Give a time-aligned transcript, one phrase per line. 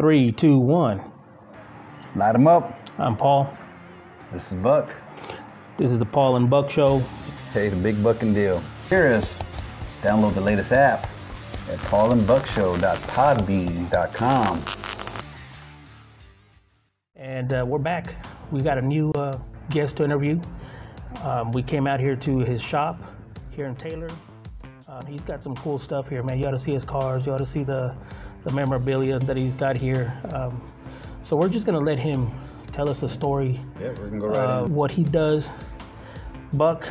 [0.00, 1.02] Three, two, one.
[2.16, 2.88] Light them up.
[2.96, 3.54] I'm Paul.
[4.32, 4.88] This is Buck.
[5.76, 7.00] This is the Paul and Buck Show.
[7.52, 8.62] Hey, the big Buck and deal.
[8.88, 9.38] Hear us.
[10.00, 11.06] Download the latest app
[11.68, 14.64] at paulandbuckshow.podbean.com.
[17.16, 18.26] And uh, we're back.
[18.50, 19.38] We got a new uh,
[19.68, 20.40] guest to interview.
[21.22, 22.98] Um, we came out here to his shop
[23.50, 24.08] here in Taylor.
[24.88, 26.38] Uh, he's got some cool stuff here, man.
[26.38, 27.26] You ought to see his cars.
[27.26, 27.94] You ought to see the,
[28.44, 30.18] the memorabilia that he's got here.
[30.32, 30.62] Um,
[31.22, 32.30] so we're just going to let him
[32.72, 35.50] tell us a story, Yeah, we're gonna go right uh, what he does.
[36.54, 36.88] Buck,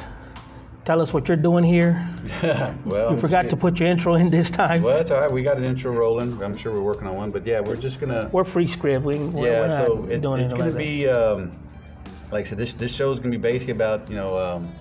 [0.85, 2.07] tell us what you're doing here.
[2.85, 4.84] well, You forgot to put your intro in this time.
[4.84, 5.31] Well, that's all right.
[5.31, 6.41] We got an intro rolling.
[6.43, 8.29] I'm sure we're working on one, but yeah, we're just gonna.
[8.31, 9.31] We're free scribbling.
[9.31, 11.57] We're, we're yeah, so it's, doing it's gonna like be um,
[12.31, 12.57] like I said.
[12.57, 14.38] This this show is gonna be basically about you know.
[14.38, 14.73] Um,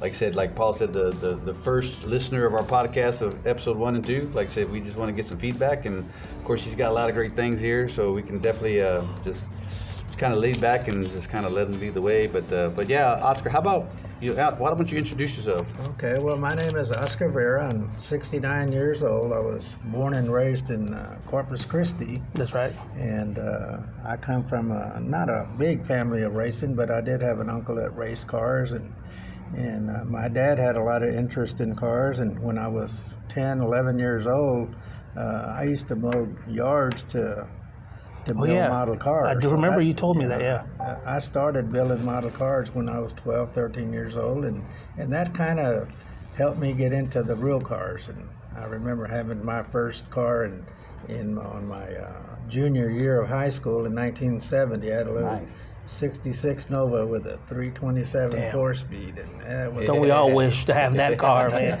[0.00, 3.46] like I said, like Paul said, the, the, the first listener of our podcast of
[3.46, 5.86] episode one and two, like I said, we just want to get some feedback.
[5.86, 8.82] And of course, he's got a lot of great things here, so we can definitely
[8.82, 9.44] uh, just,
[10.06, 12.26] just kind of lay back and just kind of let him lead the way.
[12.26, 13.90] But uh, but yeah, Oscar, how about
[14.20, 14.34] you?
[14.34, 15.66] Why don't you introduce yourself?
[15.80, 17.66] Okay, well, my name is Oscar Vera.
[17.72, 19.32] I'm 69 years old.
[19.32, 22.74] I was born and raised in uh, Corpus Christi, That's right.
[22.96, 27.22] and uh, I come from a, not a big family of racing, but I did
[27.22, 28.92] have an uncle that raced cars, and
[29.54, 32.18] and uh, my dad had a lot of interest in cars.
[32.18, 34.74] And when I was 10, 11 years old,
[35.16, 37.46] uh, I used to mow yards to
[38.26, 38.68] to Oh, build yeah.
[38.68, 39.28] model cars.
[39.28, 40.64] I do So remember you told me that, yeah.
[40.80, 44.64] I I started building model cars when I was 12, 13 years old, and,
[44.98, 45.88] and that kind of
[46.36, 48.08] helped me get into the real cars.
[48.08, 50.64] And I remember having my first car in,
[51.08, 52.12] in on my uh,
[52.48, 54.92] junior year of high school in 1970.
[54.92, 55.48] I had a little Nice.
[55.86, 58.52] 66 Nova with a 327 Damn.
[58.52, 61.78] four speed, and that was Don't we all wish to have that car, man?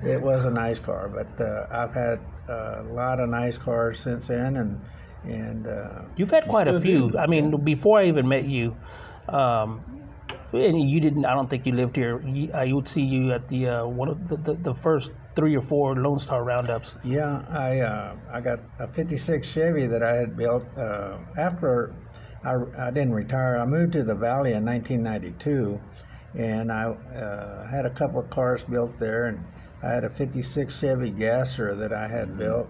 [0.04, 4.28] it was a nice car, but uh, I've had a lot of nice cars since
[4.28, 4.80] then, and
[5.24, 7.10] and uh, You've had quite a few.
[7.10, 7.18] do.
[7.18, 8.76] I mean, before I even met you,
[9.28, 9.84] um,
[10.52, 11.24] and you didn't.
[11.24, 12.22] I don't think you lived here.
[12.54, 15.62] I would see you at the uh, one of the, the, the first three or
[15.62, 16.94] four Lone Star roundups.
[17.04, 21.94] Yeah, I uh, I got a '56 Chevy that I had built uh, after
[22.44, 23.58] I, I didn't retire.
[23.58, 25.80] I moved to the Valley in 1992,
[26.38, 29.44] and I uh, had a couple of cars built there, and
[29.82, 32.68] I had a '56 Chevy Gasser that I had built.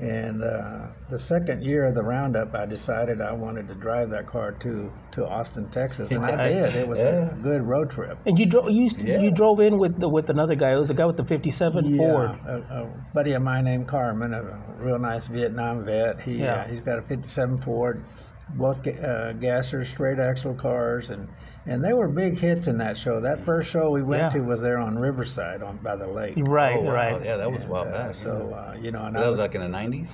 [0.00, 4.26] And uh, the second year of the roundup, I decided I wanted to drive that
[4.28, 6.76] car to to Austin, Texas, and I did.
[6.76, 7.32] It was Yeah.
[7.32, 8.18] a good road trip.
[8.26, 8.70] And you drove.
[8.70, 9.18] You, used- Yeah.
[9.20, 10.72] you drove in with the, with another guy.
[10.74, 12.30] It was a guy with the '57 Ford.
[12.46, 14.42] A, a buddy of mine named Carmen, a
[14.78, 16.20] real nice Vietnam vet.
[16.20, 16.62] He Yeah.
[16.62, 18.04] uh, he's got a '57 Ford,
[18.50, 21.28] both ga- uh, gassers, straight axle cars, and
[21.66, 23.20] and they were big hits in that show.
[23.20, 24.28] That first show we went Yeah.
[24.30, 26.32] to was there on Riverside, on by the lake.
[26.38, 26.92] Right, Oh, wow.
[26.94, 27.22] right.
[27.24, 28.14] Yeah, that was a And, while uh, back.
[28.14, 30.08] So uh, you know, and that I was like in the 90s.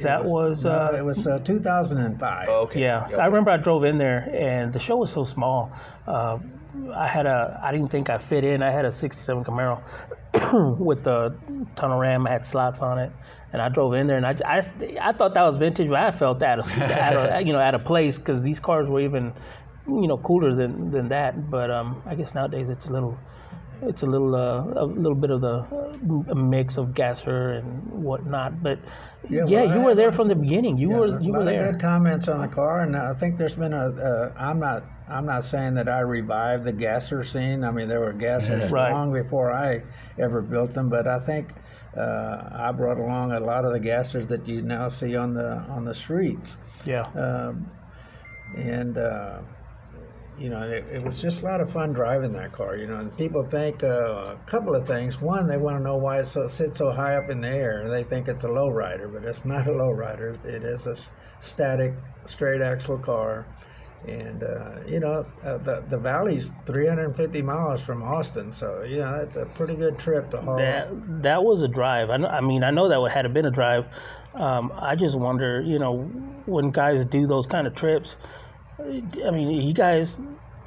[0.00, 2.48] That was, no, uh, it was uh, 2005.
[2.50, 2.80] Oh, okay.
[2.82, 5.72] Yeah, I remember I drove in there, and the show was so small.
[6.94, 8.62] I had a, I didn't think I fit in.
[8.62, 9.82] I had a '67 Camaro
[10.78, 11.38] with the
[11.76, 12.26] tunnel ram.
[12.26, 13.12] I had slots on it,
[13.52, 14.58] and I drove in there, and I, I,
[15.00, 17.74] I thought that was vintage, but I felt out of, out of you know, out
[17.74, 19.32] of place because these cars were even,
[19.86, 21.50] you know, cooler than than that.
[21.50, 23.18] But um, I guess nowadays it's a little.
[23.82, 25.58] It's a little, uh, a little bit of the
[26.30, 28.78] uh, mix of gasser and whatnot, but
[29.30, 30.78] yeah, Yeah, well, you I were there a- from the beginning.
[30.78, 31.70] You Yeah, were, a you were there.
[31.72, 33.88] good comments on the car, and I think there's been a.
[33.88, 34.84] Uh, I'm not.
[35.08, 37.62] I'm not saying that I revived the gasser scene.
[37.64, 38.92] I mean, there were gassers Right.
[38.92, 39.82] long before I
[40.18, 41.48] ever built them, but I think
[41.96, 45.58] uh, I brought along a lot of the gassers that you now see on the
[45.70, 47.02] on the streets, Yeah.
[47.14, 47.70] um,
[48.56, 48.98] and.
[50.38, 52.76] You know, it, it was just a lot of fun driving that car.
[52.76, 55.20] You know, and people think uh, a couple of things.
[55.20, 57.82] One, they want to know why it so, sits so high up in the air,
[57.82, 60.44] and they think it's a lowrider, but it's not a lowrider.
[60.44, 60.96] It is a
[61.40, 61.94] static,
[62.26, 63.46] straight axle car.
[64.06, 69.26] And uh, you know, uh, the the valley's 350 miles from Austin, so you know,
[69.26, 70.56] it's a pretty good trip to haul.
[70.56, 70.88] That
[71.22, 72.08] that was a drive.
[72.10, 73.86] I, I mean, I know that had been a drive.
[74.34, 76.02] Um, I just wonder, you know,
[76.46, 78.16] when guys do those kind of trips.
[78.80, 80.16] I mean, you guys,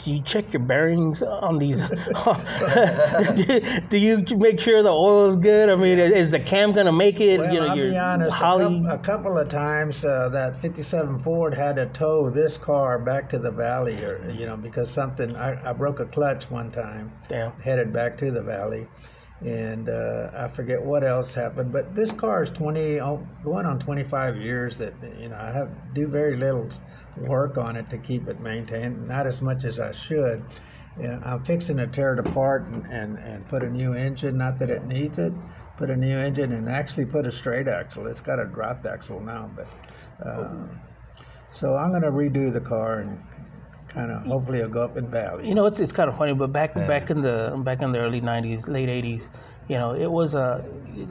[0.04, 1.80] do you check your bearings on these?
[3.90, 5.69] do you make sure the oil is good?
[5.69, 7.40] I mean, is the cam gonna make it?
[7.40, 8.36] Well, you know, I'll be honest.
[8.36, 8.86] A, Holly.
[8.90, 13.40] a couple of times, uh, that '57 Ford had to tow this car back to
[13.40, 15.36] the valley, or you know, because something.
[15.36, 17.52] I, I broke a clutch one time, Damn.
[17.62, 18.88] headed back to the valley,
[19.40, 21.72] and uh, I forget what else happened.
[21.72, 24.78] But this car is 20, oh, going on 25 years.
[24.78, 26.69] That you know, I have do very little
[27.18, 30.44] work on it to keep it maintained, not as much as I should.
[31.00, 34.38] Yeah, I'm fixing to tear it apart and, and, and put a new engine.
[34.38, 35.34] Not that it needs it,
[35.78, 38.08] put a new engine and actually put a straight axle.
[38.08, 39.68] It's got a dropped axle now, but
[40.25, 40.68] uh,
[41.52, 43.19] so I'm going to redo the car and
[43.88, 45.48] kind of hopefully it'll go up in value.
[45.48, 46.88] You know, it's it's kind of funny, but back Yeah.
[46.88, 49.28] back in the back in the early '90s, late '80s,
[49.68, 50.63] you know, it was a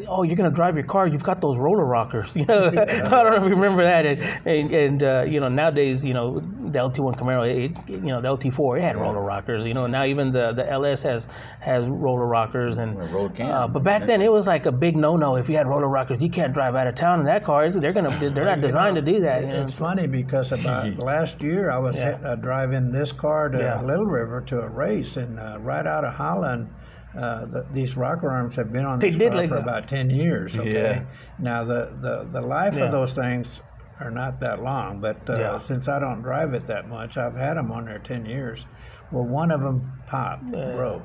[0.08, 2.34] oh, you're gonna drive your car, you've got those roller rockers.
[2.40, 4.04] You know, I don't know if you remember that.
[4.06, 8.20] And and, and uh, you know, nowadays, you know, the LT1 Camaro, it, you know,
[8.20, 9.64] the LT4, it had roller rockers.
[9.66, 11.26] You know, now even the the LS has
[11.60, 12.98] has roller rockers and.
[13.12, 13.50] Road cam.
[13.50, 15.36] Uh, but back then, it was like a big no-no.
[15.36, 17.64] If you had roller rockers, you can't drive out of town in that car.
[17.64, 19.42] It's- They're gonna, they're not designed to do that.
[19.42, 19.62] You know?
[19.62, 22.18] It's funny because about last year I was Yeah.
[22.24, 23.80] uh, driving this car to Yeah.
[23.82, 26.68] Little River to a race, and uh, right out of Holland,
[27.18, 29.62] uh, the, these rocker arms have been on They this did car for that.
[29.62, 30.56] about ten years.
[30.56, 31.02] Okay, Yeah.
[31.38, 32.84] now the, the, the life Yeah.
[32.86, 33.60] of those things
[33.98, 35.58] are not that long, but uh, Yeah.
[35.58, 38.64] since I don't drive it that much, I've had them on there ten years.
[39.10, 40.72] Well, one of them popped, Yeah.
[40.76, 41.02] broke.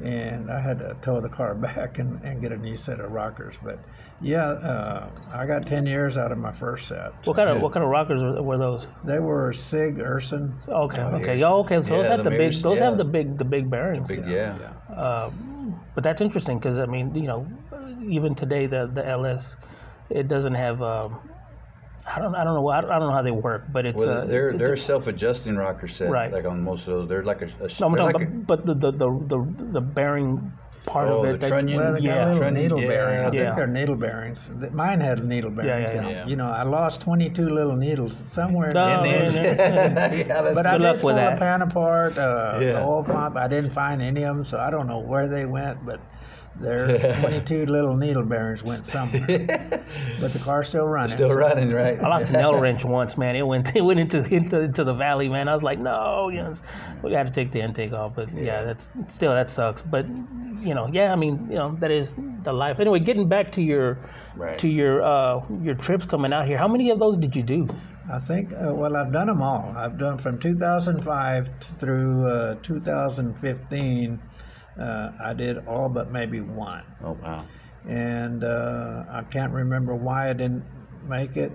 [0.00, 3.10] And I had to tow the car back and, and get a new set of
[3.10, 3.56] rockers.
[3.60, 3.80] But
[4.20, 7.10] yeah, uh, I got 10 years out of my first set.
[7.26, 7.62] What kind of Yeah.
[7.64, 8.86] what kind of rockers were, were those?
[9.02, 10.54] They were Sig Erson.
[10.68, 11.48] Okay, Oh, okay, yeah.
[11.48, 11.82] yeah, okay.
[11.82, 14.06] So those have the the big, mirrors, those have the big, the big bearings.
[14.06, 14.56] Big, yeah.
[14.96, 15.47] Um,
[15.98, 17.44] but that's interesting because I mean, you know,
[18.08, 19.56] even today the the LS,
[20.10, 20.80] it doesn't have.
[20.80, 21.28] Um,
[22.06, 23.98] I don't, I don't know, I don't, I don't know how they work, but it's.
[23.98, 26.32] Well, uh, they're it's they're a self-adjusting rocker set, Right.
[26.32, 27.08] like on most of those.
[27.08, 29.80] They're like a, a No, I'm talking like about, but the the, the the the
[29.80, 30.52] bearing
[30.88, 31.40] part Oh, of the it.
[31.40, 31.78] that- trunnion?
[31.78, 32.24] Well, they got Yeah.
[32.24, 32.86] little Trunnion, needle yeah.
[32.88, 33.20] bearings.
[33.20, 33.44] I Yeah.
[33.44, 34.50] think they're needle bearings.
[34.72, 36.10] Mine had needle bearings yeah, in 'em.
[36.10, 36.26] yeah.
[36.26, 38.70] You know, I lost 22 little needles somewhere.
[38.74, 39.24] No, in the there.
[39.24, 40.14] and yeah, yeah.
[40.28, 41.34] yeah, that's But I Good luck did with pull that.
[41.34, 42.72] the pan apart, uh, Yeah.
[42.72, 43.36] the oil pump.
[43.36, 46.00] I didn't find any of them, so I don't know where they went, but
[46.60, 49.22] their 22 little needle bearings went somewhere.
[50.20, 51.10] But the car's still running.
[51.10, 52.02] still so- running, right?
[52.02, 53.36] I lost a nail wrench once, man.
[53.36, 55.46] It went it went into into, into the valley, man.
[55.48, 56.54] I was like, no, you know,
[57.02, 58.12] we got to take the intake off.
[58.16, 59.82] But yeah, that's still that sucks.
[59.82, 60.06] But
[60.62, 62.12] you know, yeah, I mean, you know, that is
[62.44, 62.78] the life.
[62.80, 63.98] Anyway, getting back to your
[64.36, 64.58] Right.
[64.58, 66.58] to your uh, your trips coming out here.
[66.58, 67.68] How many of those did you do?
[68.10, 69.72] I think, uh, well, I've done them all.
[69.76, 74.20] I've done from 2005 through uh, 2015.
[74.80, 76.84] Uh, I did all but maybe one.
[77.04, 77.44] Oh wow.
[77.88, 80.64] and uh, I can't remember why I didn't
[81.08, 81.52] make it.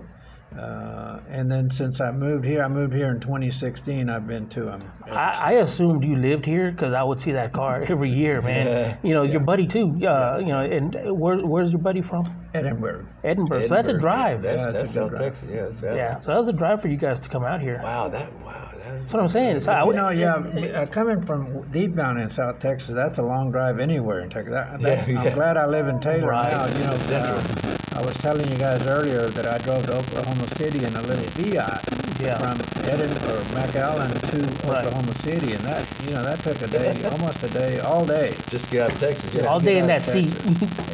[0.58, 4.08] Uh, and then since I moved here, I moved here in 2016.
[4.08, 4.82] I've been to them.
[5.06, 8.66] I, I assumed you lived here because I would see that car every year, man.
[8.66, 8.96] Yeah.
[9.02, 9.92] You know, your buddy too.
[10.06, 12.24] Uh, You know, and where, where's your buddy from?
[12.54, 13.06] Edinburgh.
[13.24, 13.66] Edinburgh.
[13.66, 14.42] So that's a Edinburgh, drive.
[14.42, 15.22] That's, Yeah, it's a that's good South drive.
[15.22, 15.48] Texas.
[15.50, 15.68] Yeah.
[15.80, 16.20] That's Yeah.
[16.20, 17.80] So that was a drive for you guys to come out here.
[17.82, 18.08] Wow.
[18.08, 18.32] That.
[18.44, 18.63] Wow.
[18.84, 19.60] That That's what I'm saying.
[19.60, 23.18] So I You would, know, yeah, uh, coming from deep down in South Texas, that's
[23.18, 24.52] a long drive anywhere in Texas.
[24.52, 25.34] That, that, Yeah, I'm yeah.
[25.34, 26.50] glad I live in Taylor Right.
[26.50, 26.66] now.
[26.66, 30.84] You know, uh, I was telling you guys earlier that I drove to Oklahoma City
[30.84, 31.88] in a little Fiat
[32.18, 32.38] Yeah.
[32.38, 34.84] from Edinburgh or McAllen to Right.
[34.86, 38.40] Oklahoma City, and that you know that took a day, almost a day, all day.
[38.48, 39.32] Just to get out of Texas.
[39.34, 39.46] Yeah.
[39.46, 40.34] all day in that out seat.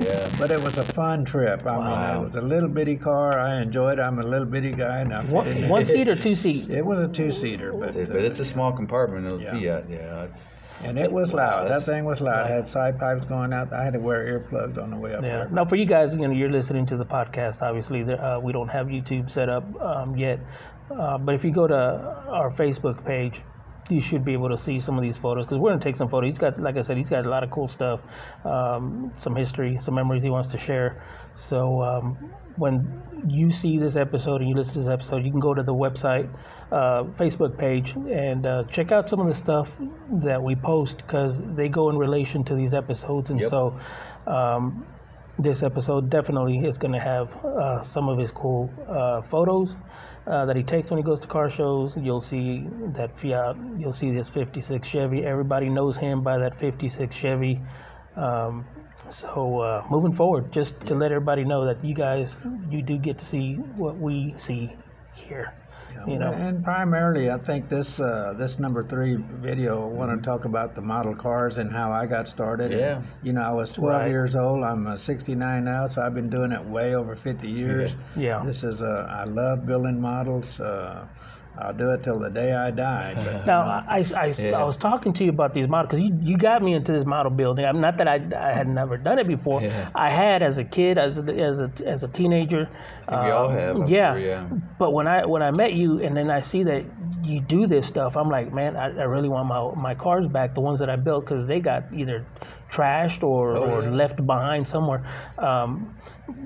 [0.01, 0.31] Yeah.
[0.39, 1.67] But it was a fun trip.
[1.67, 2.13] I Wow.
[2.15, 3.39] mean, it was a little bitty car.
[3.39, 4.03] I enjoyed it.
[4.03, 5.01] I'm a little bitty guy.
[5.01, 5.71] And I fit in one, there.
[5.71, 6.71] one seat or two seat?
[6.71, 9.53] It was a two-seater, but, But uh, it's a small compartment of Yeah.
[9.53, 9.91] Fiat.
[9.91, 10.27] Yeah.
[10.83, 11.69] And it was loud.
[11.69, 12.51] That thing was loud.
[12.51, 13.71] It had side pipes going out.
[13.73, 15.29] I had to wear earplugs on the way up Yeah.
[15.29, 15.49] there.
[15.51, 17.61] Now, for you guys, you know, you're listening to the podcast.
[17.61, 20.41] Obviously, there, uh, we don't have YouTube set up um, yet,
[20.91, 23.43] uh, but if you go to our Facebook page,
[23.91, 26.09] you should be able to see some of these photos because we're gonna take some
[26.09, 26.29] photos.
[26.31, 28.01] He's got, like I said, he's got a lot of cool stuff,
[28.45, 31.03] um, some history, some memories he wants to share.
[31.35, 32.17] So um,
[32.57, 35.63] when you see this episode and you listen to this episode, you can go to
[35.63, 36.29] the website,
[36.73, 39.71] uh, Facebook page, and uh, check out some of the stuff
[40.25, 43.51] that we post because they go in relation to these episodes, and Yep.
[43.51, 43.79] so.
[44.27, 44.87] Um,
[45.39, 49.75] this episode definitely is going to have uh, some of his cool uh, photos
[50.27, 51.97] uh, that he takes when he goes to car shows.
[51.97, 53.57] You'll see that Fiat.
[53.79, 55.25] You'll see this '56 Chevy.
[55.25, 57.59] Everybody knows him by that '56 Chevy.
[58.17, 58.67] Um,
[59.11, 62.35] so uh, moving forward, just to let everybody know that you guys,
[62.71, 64.71] you do get to see what we see
[65.15, 65.55] here.
[66.07, 70.25] You know, And primarily, I think this uh, this number three video, I want to
[70.25, 72.73] talk about the model cars and how I got started.
[72.73, 72.97] Yeah.
[72.99, 74.09] And, you know, I was 12 Right.
[74.09, 74.65] years old.
[74.65, 77.97] I'm uh, 69 now, so I've been doing it way over 50 years.
[78.17, 78.43] Yeah.
[78.47, 80.59] This is uh, I love building models.
[80.59, 81.07] Uh,
[81.61, 83.13] I'll do it till the day I die.
[83.15, 84.59] But, Now, I, I, I, Yeah.
[84.61, 87.05] I was talking to you about these models because you, you got me into this
[87.05, 87.65] model building.
[87.65, 89.61] I'm not that I, I had never done it before.
[89.63, 89.91] Yeah.
[89.95, 92.65] I had as a kid, as a, as a, as a teenager.
[93.09, 94.13] think we all Um, have, yeah.
[94.15, 94.49] sure, yeah.
[94.79, 96.85] But when I when I met you and then I see that
[97.23, 100.55] you do this stuff, I'm like, man, I, I really want my my cars back,
[100.55, 102.25] the ones that I built, because they got either
[102.71, 103.91] trashed or, Oh, or yeah.
[103.91, 105.05] left behind somewhere.
[105.39, 105.97] Um,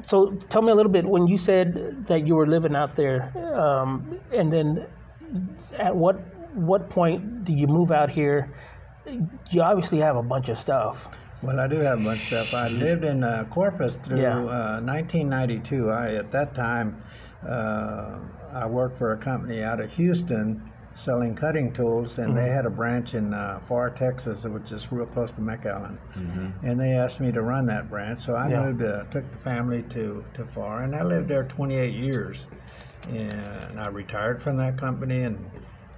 [0.07, 3.31] so tell me a little bit when you said that you were living out there,
[3.55, 4.87] um, and then
[5.79, 6.17] at what
[6.55, 8.55] what point do you move out here?
[9.51, 11.07] You obviously have a bunch of stuff.
[11.43, 12.55] Well, I do have a bunch of stuff.
[12.55, 14.39] I lived in uh, Corpus through Yeah.
[14.39, 15.91] uh, 1992.
[15.91, 17.03] I at that time
[17.47, 18.19] uh,
[18.53, 22.55] I worked for a company out of Houston selling cutting tools, and they Mhm.
[22.55, 25.99] had a branch in uh, Pharr, Texas, which is real close to McAllen.
[26.15, 28.63] hmm And they asked me to run that branch, so I Yeah.
[28.63, 32.47] moved, uh, took the family to to Pharr, and I lived there 28 years.
[33.11, 35.51] And I retired from that company and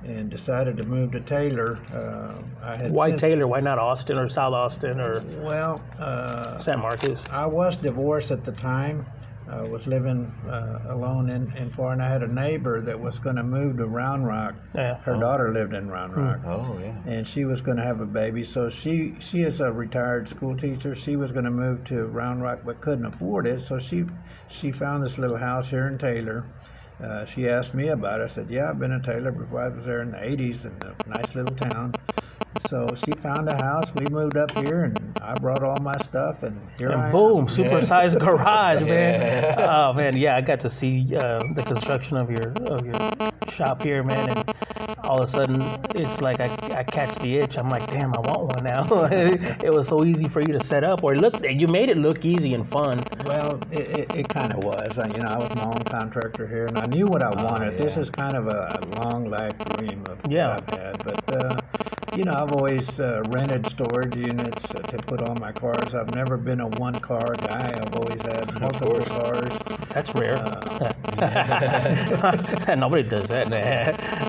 [0.04, 1.78] and decided to move to Taylor.
[1.92, 3.46] Uh, I had Why since- Taylor?
[3.46, 7.18] Why not Austin or South Austin or Well, uh, San Marcos?
[7.30, 9.06] I was divorced at the time.
[9.48, 12.02] I was living uh, alone in, in Florida.
[12.02, 14.54] I had a neighbor that was going to move to Round Rock.
[14.74, 14.96] Yeah.
[15.04, 15.20] Her Oh.
[15.20, 16.20] daughter lived in Round Hmm.
[16.20, 16.40] Rock.
[16.44, 16.96] Oh yeah.
[17.06, 20.56] And she was going to have a baby, so she she is a retired school
[20.56, 20.96] teacher.
[20.96, 23.62] She was going to move to Round Rock, but couldn't afford it.
[23.62, 24.04] So she
[24.48, 26.44] she found this little house here in Taylor.
[27.02, 28.24] Uh, she asked me about it.
[28.24, 29.60] I said, "Yeah, I've been a Taylor before.
[29.60, 31.94] I was there in the '80s in a nice little town."
[32.58, 33.94] So she found a house.
[33.94, 37.12] We moved up here, and I brought all my stuff, and here I And am.
[37.12, 39.20] boom, supersized garage, man.
[39.20, 39.88] Yeah.
[39.90, 42.94] Oh man, yeah, I got to see uh, the construction of your of your
[43.48, 44.44] shop here, man, and
[45.04, 45.62] all of a sudden
[45.94, 47.56] it's like I, I catch the itch.
[47.58, 48.86] I'm like, damn, I want one now.
[49.10, 52.24] it was so easy for you to set up, or look, you made it look
[52.24, 53.04] easy and fun.
[53.24, 54.98] Well, it, it, it kind of was.
[54.98, 57.44] I, you know, I was my own contractor here, and I knew what I Oh,
[57.44, 57.78] wanted.
[57.78, 60.48] This is kind of a, a long life dream of Yeah.
[60.48, 61.04] what I've had.
[61.04, 61.60] But, uh,
[62.16, 65.94] you know, I've always uh, rented storage units to put all my cars.
[65.94, 67.78] I've never been a one car guy.
[67.80, 69.52] I've always had multiple cars.
[69.92, 70.38] That's rare.
[70.38, 70.94] Uh,
[72.76, 73.48] Nobody does that.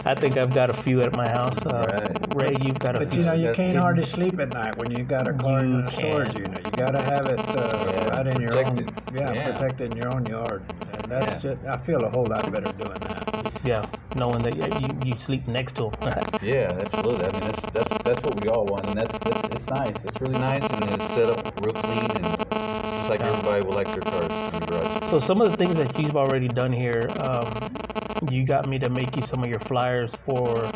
[0.06, 1.66] I think I've got a few at my house.
[1.66, 2.18] Uh, Right.
[2.36, 3.20] Ray, you've got a But few.
[3.22, 5.92] you know, you can't hardly sleep at night when you've got a car in a
[5.92, 6.36] storage can't.
[6.36, 6.66] unit.
[6.66, 8.88] You got to have it uh, Yeah, right in your protected.
[8.88, 9.52] own, yeah, Yeah.
[9.52, 10.64] protected in your own yard.
[10.94, 11.56] And that's Yeah.
[11.56, 13.24] just, I feel a whole lot better doing that.
[13.64, 16.24] yeah, knowing that you, you sleep next to them.
[16.42, 17.26] Yeah, absolutely.
[17.26, 19.98] I mean, that's that's that's what we all want, and that's, that's it's nice.
[20.04, 22.38] It's really nice, and it's set up real clean, and
[22.96, 24.67] just like everybody will like their cars in the garage.
[25.10, 27.80] So some of the things that you've already done here, um,
[28.30, 30.70] you got me to make you some of your flyers for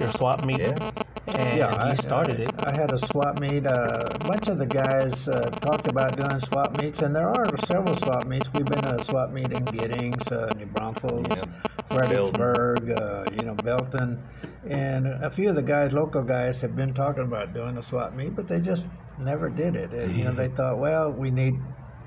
[0.00, 0.78] your swap meet, Yeah.
[1.26, 2.54] and yeah, you I, started I, it.
[2.66, 3.66] I had a swap meet.
[3.66, 7.56] Uh, a bunch of the guys uh, talked about doing swap meets, and there are
[7.56, 8.52] several swap meets.
[8.52, 11.44] We've been to a swap meet in Giddings, uh, New Braunfels, Yeah.
[11.90, 14.22] Fredericksburg, uh, you know, Belton,
[14.68, 18.14] and a few of the guys, local guys, have been talking about doing a swap
[18.14, 18.86] meet, but they just
[19.18, 19.92] never did it.
[19.92, 21.54] And, you know, they thought, well, we need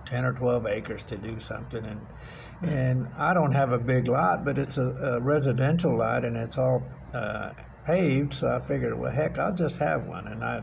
[0.06, 2.02] 10 or 12 acres to do something, and
[2.64, 6.58] and I don't have a big lot, but it's a, a residential lot, and it's
[6.60, 7.52] all uh,
[7.86, 8.36] paved.
[8.36, 10.28] So I figured, well, heck, I'll just have one.
[10.28, 10.62] And I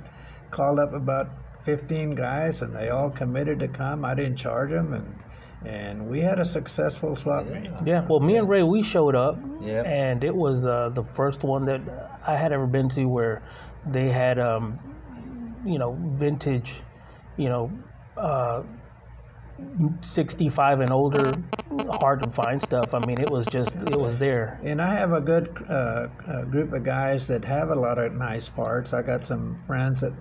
[0.53, 1.29] called up about
[1.65, 4.05] 15 guys, and they all committed to come.
[4.05, 5.15] I didn't charge them, and
[5.67, 7.69] and we had a successful swap meet.
[7.85, 9.83] Yeah, well, me and Ray, we showed up, Yeah.
[9.83, 11.81] and it was uh, the first one that
[12.25, 13.43] I had ever been to where
[13.85, 14.79] they had, um,
[15.67, 16.81] you know, vintage,
[17.37, 17.73] you know,
[18.17, 18.63] uh,
[20.03, 21.33] 65 and older,
[22.01, 22.95] hard to find stuff.
[22.95, 24.61] I mean, it was just, it was there.
[24.65, 28.13] And I have a good uh, uh, group of guys that have a lot of
[28.13, 28.93] nice parts.
[28.93, 30.13] I got some friends that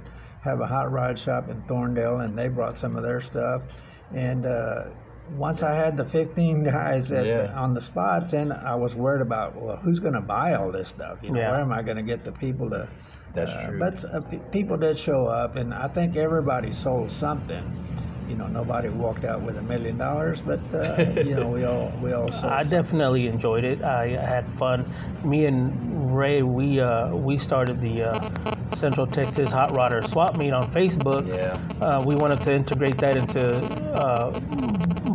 [0.41, 3.61] have a hot rod shop in Thorndale, and they brought some of their stuff.
[4.13, 4.85] And uh,
[5.35, 7.53] once I had the 15 guys at, Yeah.
[7.55, 10.89] on the spots, then I was worried about, well, who's going to buy all this
[10.89, 11.19] stuff?
[11.21, 11.51] You know, Yeah.
[11.51, 12.87] where am I going to get the people to?
[13.33, 13.79] That's uh, true.
[13.79, 17.83] But uh, pe- people did show up, and I think everybody sold something.
[18.27, 21.91] You know, nobody walked out with a million dollars, but uh, you know, we all
[22.01, 22.45] we all sold.
[22.45, 22.69] I something.
[22.81, 23.81] definitely enjoyed it.
[23.83, 24.85] I, I had fun.
[25.23, 30.51] Me and Ray, we uh, we started the uh, Central Texas Hot Rodder Swap Meet
[30.51, 31.25] on Facebook.
[31.27, 31.55] Yeah.
[31.81, 33.55] Uh, we wanted to integrate that into
[33.95, 34.31] uh,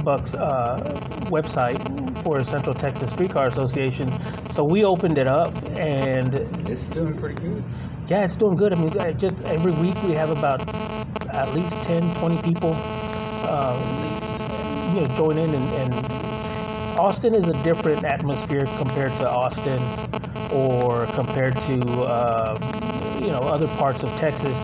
[0.04, 0.78] Buck's uh,
[1.26, 1.78] website
[2.24, 4.08] for Central Texas Streetcar Association.
[4.52, 6.34] So we opened it up, and
[6.68, 7.62] It's doing pretty good.
[8.08, 8.72] yeah, it's doing good.
[8.72, 10.60] I mean, just every week we have about
[11.32, 12.74] at least 10, 20 people,
[13.48, 13.78] um,
[14.94, 15.54] you know, join in.
[15.54, 15.94] And, and
[16.98, 19.80] Austin is a different atmosphere compared to Austin
[20.52, 24.56] or compared to, uh, you know, other parts of Texas.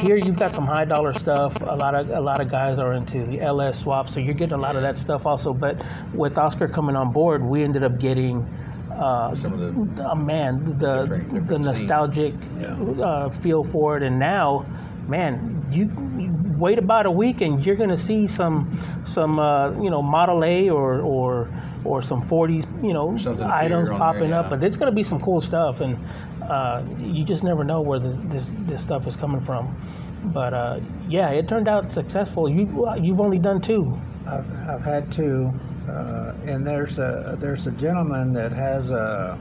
[0.00, 1.54] Here you've got some high dollar stuff.
[1.60, 4.54] A lot of a lot of guys are into the LS swap, so you're getting
[4.54, 5.52] a lot of that stuff also.
[5.52, 5.76] But
[6.14, 8.40] with Oscar coming on board, we ended up getting.
[8.90, 11.62] Uh, Some of the uh, man, the the scene.
[11.62, 12.74] nostalgic Yeah.
[13.04, 14.64] uh, feel for it, and now,
[15.08, 15.84] man, you,
[16.20, 20.44] you wait about a week and you're gonna see some some uh, you know Model
[20.44, 21.50] A or or
[21.84, 24.50] or some 40s you know Something items popping there, up, yeah.
[24.56, 25.98] but it's gonna be some cool stuff, and
[26.48, 29.74] uh, you just never know where this this, this stuff is coming from.
[30.32, 32.48] But uh, yeah, it turned out successful.
[32.48, 33.98] You you've only done two.
[34.26, 35.52] I've, I've had two,
[35.88, 39.38] uh, and there's a there's a gentleman that has a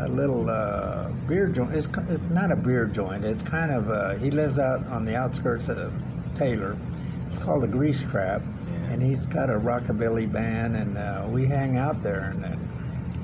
[0.00, 1.74] a little uh, beer joint.
[1.74, 3.24] It's, it's not a beer joint.
[3.24, 5.92] It's kind of uh, he lives out on the outskirts of
[6.36, 6.76] Taylor.
[7.28, 8.42] It's called the Grease Trap,
[8.90, 12.30] and he's got a rockabilly band, and uh, we hang out there.
[12.30, 12.58] And then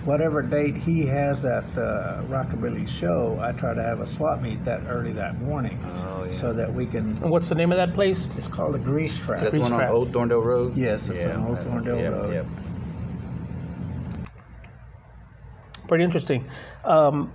[0.05, 4.65] whatever date he has that uh, rockabilly show, I try to have a swap meet
[4.65, 6.33] that early that morning, Oh yeah.
[6.33, 7.17] so that we can.
[7.23, 8.27] And what's the name of that place?
[8.37, 9.39] It's called the Grease Trap.
[9.39, 10.77] Is that the Grease one on Old Thorndale Road?
[10.77, 12.35] Yes, it's on Old that- Thorndale yep, Road.
[12.35, 12.47] Yep.
[15.91, 16.49] Pretty interesting.
[16.85, 17.33] Um,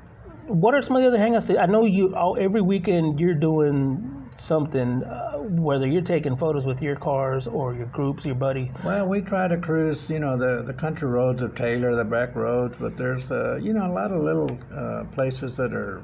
[0.47, 1.59] what are some of the other hangouts?
[1.59, 6.81] I know you all, every weekend you're doing something, uh, whether you're taking photos with
[6.81, 8.71] your cars or your groups, your buddy.
[8.85, 12.33] Well, we try to cruise, you know, the, the country roads of Taylor, the back
[12.33, 16.01] roads, but there's, uh, you know, a lot of little uh, places that are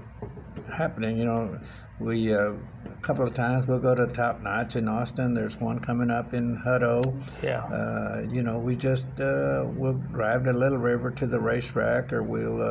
[0.75, 1.17] happening.
[1.17, 1.57] You know,
[2.01, 2.53] we uh,
[2.85, 5.33] a couple of times we'll go to Top Notch in Austin.
[5.33, 7.01] There's one coming up in Hutto.
[7.41, 7.63] Yeah.
[7.65, 12.23] Uh, you know, we just uh, we'll drive to Little River to the racetrack, or
[12.23, 12.61] we'll.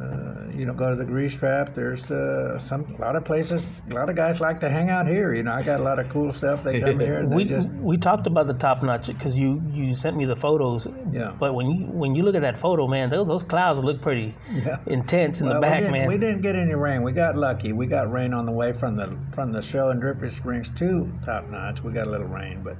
[0.00, 1.72] Uh, you know, go to the grease trap.
[1.72, 3.64] There's uh, some a lot of places.
[3.90, 5.32] A lot of guys like to hang out here.
[5.34, 6.64] You know, I got a lot of cool stuff.
[6.64, 9.62] They come here and they we just we talked about the top notch because you
[9.72, 10.88] you sent me the photos.
[11.12, 11.32] Yeah.
[11.38, 14.34] But when you when you look at that photo, man, those, those clouds look pretty
[14.52, 14.78] yeah.
[14.86, 16.08] intense in Well, the back, we didn't, man.
[16.08, 17.02] We didn't get any rain.
[17.04, 17.72] We got lucky.
[17.72, 21.08] We got rain on the way from the from the show in Dripping Springs to
[21.24, 21.84] Top Notch.
[21.84, 22.76] We got a little rain, but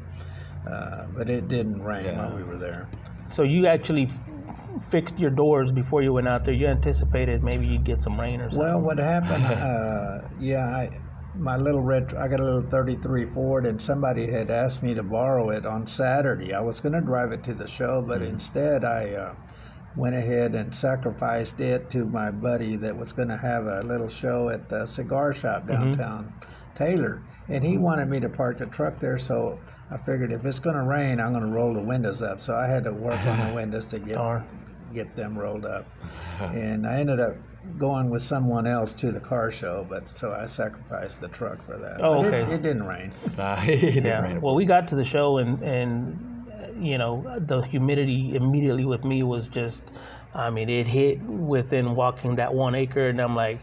[0.68, 2.18] uh, but it didn't rain Yeah.
[2.26, 2.88] while we were there.
[3.30, 4.18] So you actually f-
[4.90, 6.54] fixed your doors before you went out there.
[6.54, 8.58] You anticipated maybe you'd get some rain or something.
[8.60, 9.44] Well, what happened?
[9.52, 10.90] uh, yeah, I
[11.34, 12.14] my little red.
[12.14, 15.86] I got a little '33 Ford, and somebody had asked me to borrow it on
[15.86, 16.54] Saturday.
[16.54, 18.34] I was going to drive it to the show, but Mm-hmm.
[18.34, 19.12] instead I.
[19.14, 19.34] Uh,
[19.96, 24.08] Went ahead and sacrificed it to my buddy that was going to have a little
[24.08, 26.34] show at the cigar shop downtown
[26.76, 29.18] Taylor, and he wanted me to park the truck there.
[29.18, 32.40] So I figured if it's going to rain, I'm going to roll the windows up.
[32.42, 34.63] So I had to work on the windows to get Darn.
[34.94, 35.86] Get them rolled up.
[36.40, 37.34] And I ended up
[37.78, 41.76] going with someone else to the car show, but so I sacrificed the truck for
[41.78, 42.00] that.
[42.02, 42.54] Oh, But it- okay.
[42.54, 43.12] It, didn't rain.
[43.36, 44.22] Nah, it didn't Yeah.
[44.22, 44.40] rain.
[44.40, 49.04] Well, we got to the show and and uh, you know the humidity immediately with
[49.04, 49.82] me was just,
[50.34, 53.60] I mean, it hit within walking that one acre, and I'm like.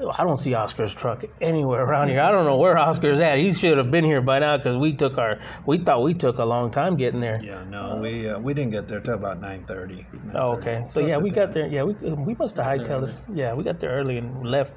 [0.00, 2.20] "Oh, I don't see Oscar's truck anywhere around here.
[2.20, 3.38] I don't know where Oscar's at.
[3.38, 5.38] He should have been here by now because we took our.
[5.66, 7.40] We thought we took a long time getting there.
[7.42, 10.04] Yeah, no, we uh, we didn't get there till about 9:30.
[10.34, 10.86] Oh, okay.
[10.92, 11.66] So yeah, we got there.
[11.66, 13.14] Yeah, we we must have hightailed it.
[13.34, 14.72] Yeah, we got there early and left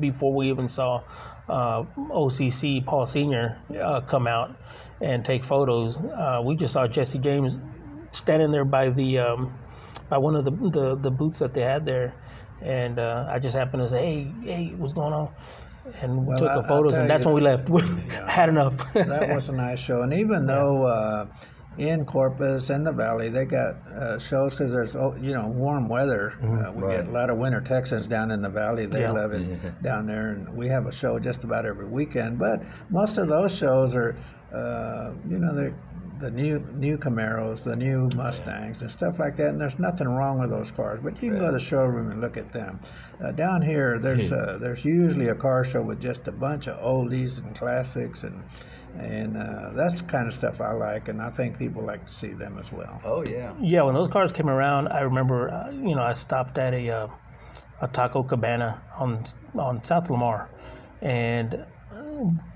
[0.00, 1.02] before we even saw
[1.48, 4.56] uh, OCC Paul Senior uh, come out
[5.00, 5.96] and take photos.
[5.96, 7.54] Uh, we just saw Jesse James
[8.12, 9.58] standing there by the um,
[10.08, 12.14] by one of the, the the booths that they had there,
[12.64, 15.28] and uh, I just happened to say, "Hey, hey, what's going on?"
[16.00, 17.68] And we Well, took I- the photos, and that's you- when we left.
[17.70, 17.82] We
[18.26, 18.74] had enough.
[18.94, 20.02] that was a nice show.
[20.02, 21.26] And even though uh,
[21.78, 25.88] in Corpus and the Valley they got uh, shows because there's oh, you know warm
[25.88, 26.34] weather.
[26.42, 26.96] Uh, we Right.
[26.98, 28.86] get a lot of winter Texans down in the Valley.
[28.86, 29.12] They Yeah.
[29.12, 32.38] love it down there, and we have a show just about every weekend.
[32.38, 34.14] But most of those shows are,
[34.54, 35.74] uh, you know, they're
[36.22, 39.48] the new new Camaros, the new Mustangs, and stuff like that.
[39.48, 42.20] And there's nothing wrong with those cars, but you can go to the showroom and
[42.20, 42.80] look at them.
[43.22, 46.80] Uh, down here, there's uh, there's usually a car show with just a bunch of
[46.80, 48.42] oldies and classics, and
[48.98, 52.12] and uh, that's the kind of stuff I like, and I think people like to
[52.12, 53.00] see them as well.
[53.04, 53.52] Oh yeah.
[53.60, 56.90] Yeah, when those cars came around, I remember, uh, you know, I stopped at a
[56.90, 57.08] uh,
[57.80, 59.26] a taco cabana on
[59.58, 60.48] on South Lamar,
[61.00, 61.64] and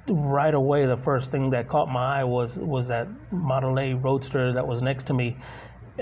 [0.08, 4.52] right away the first thing that caught my eye was was that Model A Roadster
[4.52, 5.36] that was next to me.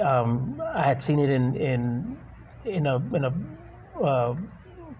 [0.02, 2.18] Um, I had seen it in in
[2.64, 4.34] in a in a uh,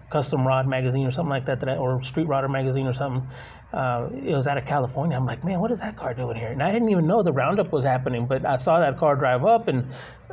[0.09, 3.27] custom rod magazine or something like that, that I, or street rodder magazine or something.
[3.73, 5.17] Uh, it was out of California.
[5.17, 6.47] I'm like, man, what is that car doing here?
[6.47, 9.43] And I didn't even know the roundup was happening, but I saw that car drive
[9.43, 9.87] up, and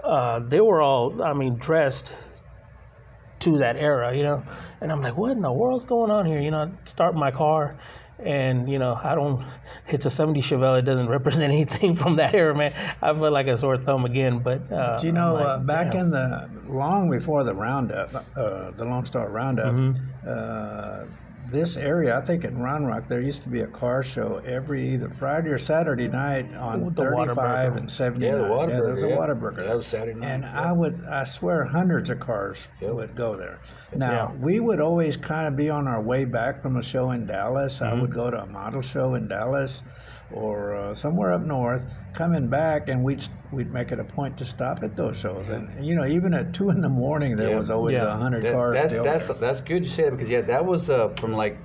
[0.04, 2.12] uh, they were all, I mean, dressed
[3.40, 4.44] to that era, you know.
[4.80, 6.40] And I'm like, what in the world's going on here?
[6.40, 7.78] You know, start my car,
[8.24, 9.44] and you know, I don't.
[9.88, 10.78] It's a '70 Chevelle.
[10.78, 12.72] It doesn't represent anything from that era, man.
[13.02, 14.40] I feel like a sore thumb again.
[14.40, 16.06] But uh, Do you know, like, uh, back damn.
[16.06, 21.14] in the long before the roundup, uh, the Lone Star Roundup, Mm-hmm.
[21.52, 24.94] This area, I think in Round Rock, there used to be a car show every
[24.94, 27.76] either Friday or Saturday night on With the 35 Whataburger.
[27.76, 28.20] and 79.
[28.32, 28.68] Yeah, the Whataburger.
[28.70, 29.16] Yeah, there was a yeah.
[29.16, 29.66] Whataburger.
[29.66, 30.28] That was Saturday night.
[30.30, 30.60] And yeah.
[30.68, 32.92] I would, I swear, hundreds of cars Yep.
[32.94, 33.60] would go there.
[33.94, 34.40] Now, Yeah.
[34.40, 37.80] we would always kind of be on our way back from a show in Dallas.
[37.82, 38.00] I Mm-hmm.
[38.00, 39.82] would go to a model show in Dallas
[40.34, 41.82] or uh, somewhere up north,
[42.14, 45.48] coming back, and we'd we'd make it a point to stop at those shows.
[45.48, 47.58] And you know, even at two in the morning, there Yeah.
[47.58, 48.16] was always a Yeah.
[48.16, 49.36] hundred That- cars that's still that's there.
[49.36, 51.58] that's good you said it because yeah, that was uh, from like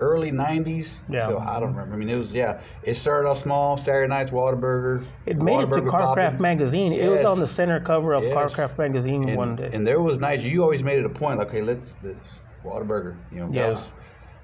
[0.00, 0.98] early '90s.
[1.08, 1.28] Yeah.
[1.28, 1.94] So I don't remember.
[1.94, 2.60] I mean, it was yeah.
[2.82, 3.76] It started off small.
[3.78, 5.04] Saturday nights, Whataburger.
[5.24, 6.42] It made it to Whataburger Carcraft popping.
[6.42, 6.92] magazine.
[6.92, 8.34] It was on the center cover of Yes.
[8.34, 9.70] Carcraft magazine and, one day.
[9.72, 11.38] And there was nights you always made it a point.
[11.38, 12.18] Like, okay, let's, let's
[12.64, 13.16] Whataburger.
[13.32, 13.62] You know, Yeah.
[13.68, 13.82] that was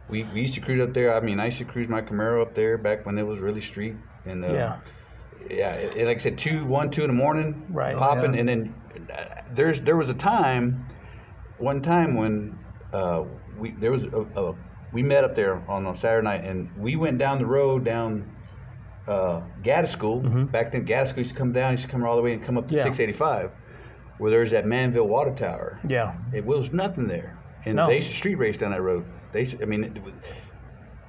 [0.08, 1.14] we, we used to cruise up there.
[1.14, 3.60] I mean, I used to cruise my Camaro up there back when it was really
[3.60, 3.94] street.
[4.26, 4.76] And uh, Yeah.
[5.50, 7.96] yeah, it, it- like I said, two, one, two in the morning, Right.
[7.96, 8.40] popping, Yeah.
[8.40, 8.74] and then
[9.12, 10.86] uh, there's there was a time,
[11.58, 12.58] one time when
[12.92, 13.24] uh,
[13.58, 14.54] we there was a, a
[14.92, 18.28] we met up there on a Saturday night, and we went down the road down
[19.08, 20.20] uh, Gattis School.
[20.22, 20.52] Mhm.
[20.52, 22.44] Back then, Gattis School used to come down, used to come all the way and
[22.44, 22.82] come up to Yeah.
[22.82, 23.50] 685,
[24.18, 25.80] where there's that Manville Water Tower.
[25.88, 26.14] Yeah.
[26.34, 27.88] It was nothing there, and No.
[27.88, 29.04] they used to street race down that road.
[29.32, 30.12] They, used to- I mean, it was,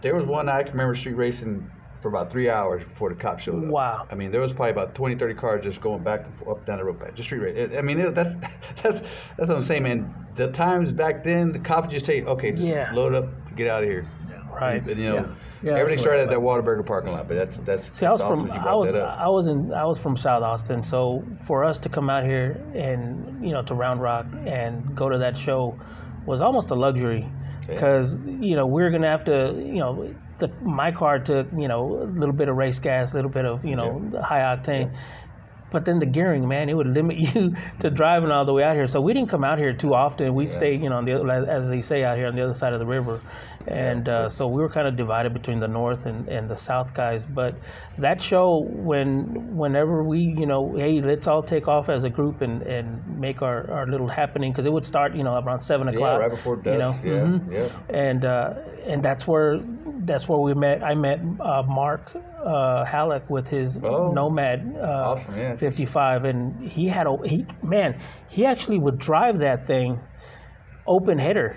[0.02, 1.70] there was one I can remember street racing
[2.02, 3.70] for about three hours before the cops showed up.
[3.70, 4.08] Wow.
[4.12, 6.66] I mean, there was probably about 20, 30 cars just going back and forth, up
[6.66, 7.56] down the road, back, just street race.
[7.58, 8.36] It- I mean, it, that's
[8.84, 9.02] that's
[9.38, 10.14] that's what I'm saying, man.
[10.36, 12.92] The times back then, the cops just say, okay, just Yeah.
[12.94, 14.06] load up, get out of here.
[14.52, 14.86] Right.
[14.88, 15.26] And, you know, Yeah.
[15.64, 17.98] Yeah, everything started at that Whataburger parking lot, but that's that's.
[17.98, 19.02] See, I was awesome from I was that.
[19.02, 22.62] I was in I was from South Austin, so for us to come out here
[22.76, 25.80] and you know to Round Rock and go to that show
[26.26, 27.26] was almost a luxury
[27.68, 31.68] because you know we are gonna have to you know the my car took you
[31.68, 34.96] know a little bit of race gas, a little bit of you know high octane.
[35.74, 38.76] But then the gearing, man, it would limit you to driving all the way out
[38.76, 38.88] here.
[38.88, 40.34] So we didn't come out here too often.
[40.34, 40.58] We'd Yeah.
[40.58, 41.14] stay, you know, on the
[41.50, 43.20] as they say out here on the other side of the river,
[43.68, 46.94] and uh, so we were kind of divided between the north and, and the south
[46.94, 47.26] guys.
[47.26, 47.56] But
[47.98, 52.42] that show, when whenever we, you know, hey, let's all take off as a group
[52.42, 55.88] and, and make our, our little happening because it would start, you know, around seven
[55.88, 56.20] o'clock.
[56.20, 56.66] yeah, right before dusk.
[56.66, 57.52] You know, yeah, mhm.
[57.52, 57.70] yeah.
[57.98, 58.54] and uh,
[58.86, 59.60] and that's where
[60.06, 60.84] that's where we met.
[60.84, 62.12] I met uh, Mark
[62.44, 64.12] uh, Halleck with his Oh.
[64.12, 65.56] Nomad uh, Awesome, yeah.
[65.58, 68.00] 55, and he had a he man.
[68.30, 70.00] He actually would drive that thing
[70.86, 71.56] open header,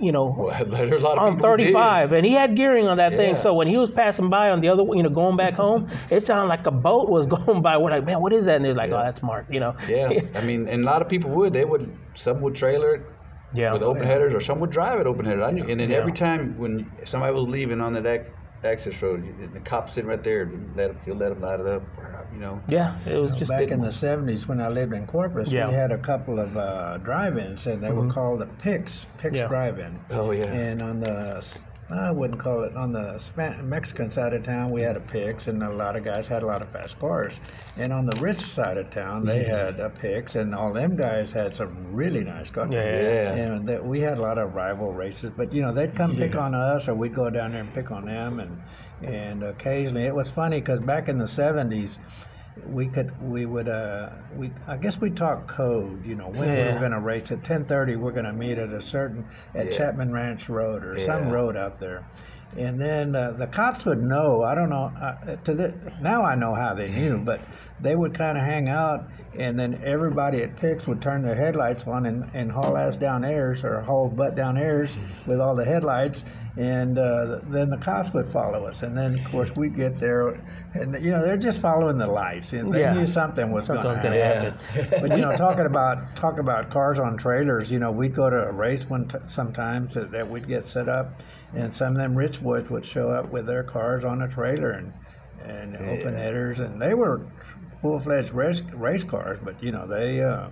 [0.00, 1.64] you know, Well, there are a lot of on people who did.
[1.72, 3.18] 35, and he had gearing on that Yeah.
[3.18, 3.36] thing.
[3.36, 6.24] So when he was passing by on the other, you know, going back home, it
[6.26, 7.76] sounded like a boat was going by.
[7.76, 8.56] We're like, man, what is that?
[8.56, 9.00] And they're like, Yeah.
[9.00, 9.74] oh, that's Mark, you know.
[9.88, 11.52] Yeah, I mean, and a lot of people would.
[11.52, 11.90] They would.
[12.14, 13.02] Some would trailer it
[13.52, 13.72] yeah.
[13.72, 15.42] with open headers, or some would drive it open headers.
[15.44, 15.96] I knew, and then Yeah.
[15.98, 18.30] every time when somebody was leaving on that ac-
[18.64, 21.66] access road, you- the cop sitting right there, let him, he'll let them light it
[21.66, 22.60] up, or, you know.
[22.68, 25.68] Yeah, it was just back in the 70s when I lived in Corpus, Yeah.
[25.68, 28.10] we had a couple of uh, drive-ins, and they were Mhm.
[28.10, 29.46] called the Pix, Pix Yeah.
[29.46, 30.04] Drive-In.
[30.10, 30.48] Oh yeah.
[30.52, 31.44] And on the,
[31.90, 35.46] I wouldn't call it, on the Span- Mexican side of town, we had a Pix,
[35.46, 37.32] and a lot of guys had a lot of fast cars.
[37.76, 39.50] And on the rich side of town, they mm-hmm.
[39.50, 42.68] had a Pix, and all them guys had some really nice cars.
[42.70, 43.32] Yeah, yeah, yeah.
[43.34, 46.34] And that we had a lot of rival races, but you know they'd come pick
[46.34, 48.60] on us, or we'd go down there and pick on them, and
[49.02, 51.96] and occasionally it was funny because back in the '70s,
[52.66, 56.56] we could we would uh we I guess we talked code, you know when we
[56.58, 56.72] Yeah.
[56.74, 59.72] were going to race at 10:30, we're going to meet at a certain at Yeah.
[59.78, 62.04] Chapman Ranch Road or some road out there.
[62.56, 64.42] And then uh, the cops would know.
[64.42, 64.90] I don't know.
[64.98, 67.40] Uh, to the, now I know how they knew, but
[67.78, 69.06] they would kind of hang out,
[69.38, 73.22] and then everybody at Pix would turn their headlights on and, and haul ass down
[73.22, 76.24] Ayers or haul butt down Ayers with all the headlights,
[76.58, 78.82] and uh, then the cops would follow us.
[78.82, 80.30] And then of course we'd get there,
[80.74, 82.94] and you know they're just following the lights, and they Yeah.
[82.94, 83.94] knew something was going to
[84.24, 84.58] happen.
[84.74, 84.98] Yeah.
[85.00, 87.70] But you know, talking about talk about cars on trailers.
[87.70, 90.88] You know, we'd go to a race one t- sometimes that, that we'd get set
[90.88, 91.22] up,
[91.54, 94.72] and some of them rich boys would show up with their cars on a trailer
[94.72, 94.92] and
[95.44, 96.18] and open Yeah.
[96.24, 97.20] headers, and they were
[97.80, 99.38] full fledged race race cars.
[99.44, 100.48] But you know, they uh,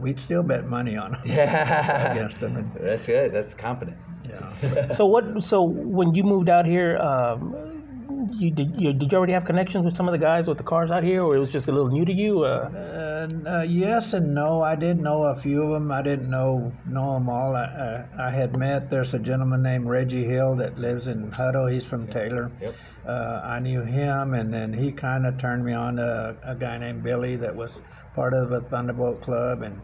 [0.00, 1.22] we'd still bet money on them.
[1.24, 2.12] Yeah.
[2.12, 3.32] Against them and- That's good.
[3.32, 3.96] That's confident.
[4.28, 4.92] Yeah.
[4.94, 5.44] So what?
[5.44, 7.54] So when you moved out here, um,
[8.38, 10.64] you did you did you already have connections with some of the guys with the
[10.64, 12.44] cars out here, or it was just a little new to you?
[12.44, 12.70] Uh,
[13.22, 14.62] Uh, uh, yes and no.
[14.62, 15.92] I did know a few of them.
[15.92, 17.54] I didn't know know them all.
[17.54, 18.90] I, uh, I had met.
[18.90, 21.72] There's a gentleman named Reggie Hill that lives in Hutto.
[21.72, 22.50] He's from Taylor.
[22.60, 22.74] Yep.
[23.06, 26.54] Uh, I knew him, and then he kind of turned me on to a, a
[26.54, 27.80] guy named Billy that was
[28.14, 29.80] part of the Thunderbolt Club, and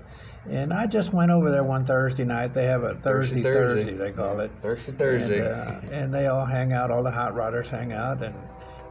[0.46, 2.55] and I just went over there one Thursday night.
[2.55, 4.51] They have a Thursday Thursday, they call it.
[4.62, 5.38] Thursday Thursday.
[5.40, 6.90] And, uh, and they all hang out.
[6.90, 8.35] All the hot rodders hang out, and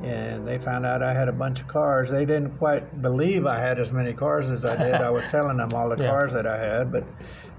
[0.03, 2.11] and they found out I had a bunch of cars.
[2.11, 4.93] They didn't quite believe I had as many cars as I did.
[4.95, 6.09] I was telling them all the Yeah.
[6.09, 7.03] cars that I had, but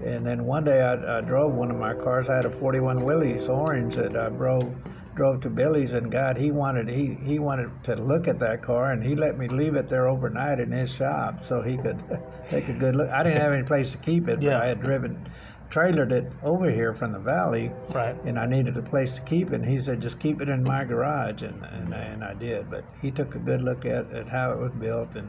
[0.05, 2.29] and then one day I, I drove one of my cars.
[2.29, 4.73] I had a 41 Willys orange that I drove
[5.19, 8.93] drove to Billy's, and God, he wanted he he wanted to look at that car,
[8.93, 11.99] and he let me leave it there overnight in his shop so he could
[12.49, 13.09] take a good look.
[13.09, 14.51] I didn't have any place to keep it, Yeah.
[14.51, 15.29] but I had driven
[15.69, 18.15] trailered it over here from the valley right.
[18.25, 19.55] and I needed a place to keep it.
[19.61, 22.71] And he said, just keep it in my garage, and and, and I did.
[22.71, 25.27] But he took a good look at, at how it was built, and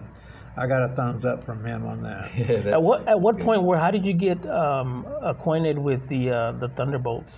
[0.57, 2.31] I got a thumbs up from him on that.
[2.37, 3.65] Yeah, At what at what that's point?
[3.65, 7.35] Where how did you get um, acquainted with the uh, the Thunderbolts?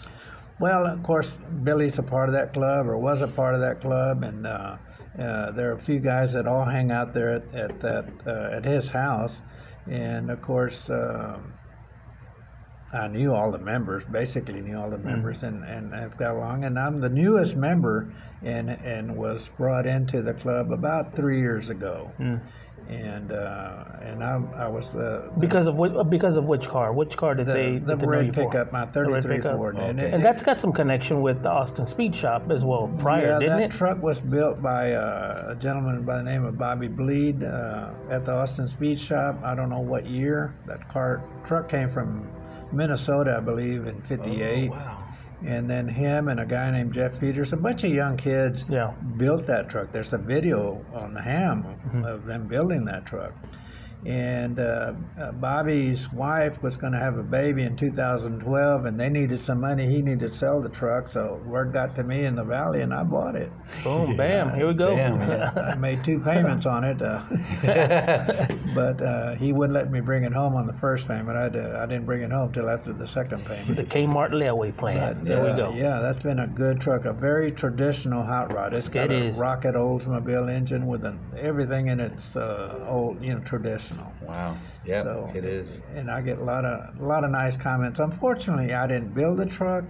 [0.62, 1.28] Well, of course,
[1.64, 4.76] Billy's a part of that club, or was a part of that club, and uh,
[5.18, 8.56] uh, there are a few guys that all hang out there at, at that uh,
[8.56, 9.42] at his house,
[9.90, 10.88] and of course.
[10.88, 11.54] um
[12.94, 16.64] I knew all the members, basically knew all the members, and, and I've got along.
[16.64, 21.70] And I'm the newest member, and and was brought into the club about three years
[21.70, 22.12] ago.
[22.20, 22.40] Mm.
[22.88, 26.10] And uh, and I, I was the, the Because of what?
[26.10, 26.92] Because of which car?
[26.92, 27.78] Which car did the, they?
[27.78, 28.50] the did they red for?
[28.50, 29.56] pickup, my The 33 pickup?
[29.56, 32.92] Ford, and, it, And that's got some connection with the Austin Speed Shop as well.
[32.98, 33.78] Prior, yeah, didn't that it?
[33.78, 38.26] truck was built by uh, a gentleman by the name of Bobby Bleed uh, at
[38.26, 39.38] the Austin Speed Shop.
[39.42, 42.28] I don't know what year that car truck came from
[42.72, 44.68] Minnesota, I believe, in '58.
[44.70, 45.01] Oh, wow.
[45.44, 48.92] And then him and a guy named Jeff Peters, a bunch of young kids, Yeah.
[49.16, 49.90] built that truck.
[49.92, 52.04] There's a video on the ham Mhm.
[52.06, 53.32] of them building that truck.
[54.04, 59.08] And uh, uh, Bobby's wife was going to have a baby in 2012, and they
[59.08, 59.86] needed some money.
[59.86, 62.92] He needed to sell the truck, so word got to me in the valley, and
[62.92, 63.52] I bought it.
[63.84, 64.96] Boom, bam, here we go.
[64.96, 65.20] Bam,
[65.56, 67.22] I made two payments on it, uh,
[68.74, 71.38] but uh, he wouldn't let me bring it home on the first payment.
[71.38, 73.76] I, did, I didn't bring it home till after the second payment.
[73.76, 75.14] the Kmart layaway plan.
[75.14, 75.72] But, there uh, we go.
[75.76, 78.74] Yeah, that's been a good truck, a very traditional hot rod.
[78.74, 79.36] It's got It a is.
[79.36, 83.40] rocket Oldsmobile engine with an, everything in it's uh, old, you know,
[83.92, 84.28] traditional.
[84.28, 84.56] Wow.
[84.84, 85.68] Yeah, so, it is.
[85.94, 88.00] And I get a lot of a lot of nice comments.
[88.00, 89.84] Unfortunately, I didn't build the truck,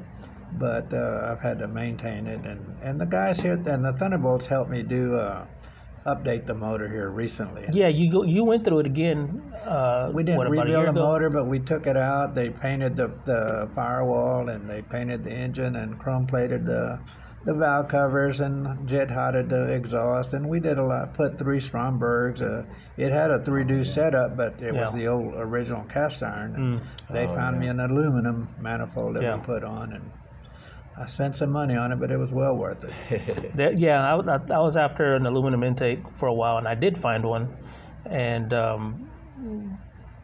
[0.59, 4.47] but uh, I've had to maintain it, and and the guys here and the Thunderbolts
[4.47, 5.47] helped me do uh,
[6.07, 7.65] update the motor here recently.
[7.73, 9.41] Yeah, you go, you went through it again.
[9.65, 11.09] Uh, We didn't what, about a year rebuild the ago?
[11.13, 12.35] motor, but we took it out.
[12.35, 16.99] They painted the, the firewall and they painted the engine and chrome plated the
[17.45, 20.33] the valve covers and jet hotted the exhaust.
[20.33, 21.15] And we did a lot.
[21.15, 22.41] Put three Strombergs.
[22.43, 22.65] Uh,
[22.97, 24.85] it had a three deuce setup, but it Yeah.
[24.87, 26.55] was the old original cast iron.
[26.55, 26.85] And Mm.
[27.13, 29.37] They Oh, found me an aluminum manifold that Yeah.
[29.37, 30.11] we put on, and
[30.97, 33.53] I spent some money on it, but it was well worth it.
[33.57, 36.75] There, yeah, I, I, I was after an aluminum intake for a while, and I
[36.75, 37.49] did find one,
[38.07, 39.09] and um,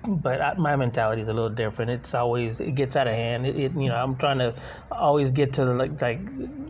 [0.08, 1.90] but I, my mentality is a little different.
[1.90, 3.46] It's always it gets out of hand.
[3.46, 4.54] It, it you know I'm trying to
[4.90, 6.20] always get to the, like like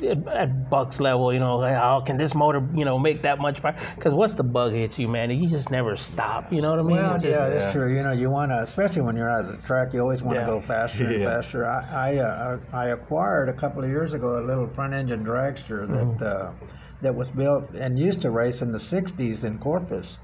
[0.04, 1.32] at, at Buck's level.
[1.32, 3.76] You know, like, how can this motor you know make that much power?
[3.96, 6.52] Because once the bug hits you, man, you just never stop.
[6.52, 6.96] You know what I mean?
[6.96, 7.72] Well, just- yeah, that's yeah.
[7.72, 7.94] true.
[7.96, 10.36] You know, you want to, especially when you're out of the track, you always want
[10.36, 10.46] to Yeah.
[10.46, 11.40] go faster and Yeah.
[11.40, 11.66] faster.
[11.66, 15.86] I I, uh, I acquired a couple of years ago a little front engine dragster
[15.86, 16.52] that uh,
[17.02, 20.18] that was built and used to race in the '60s in Corpus.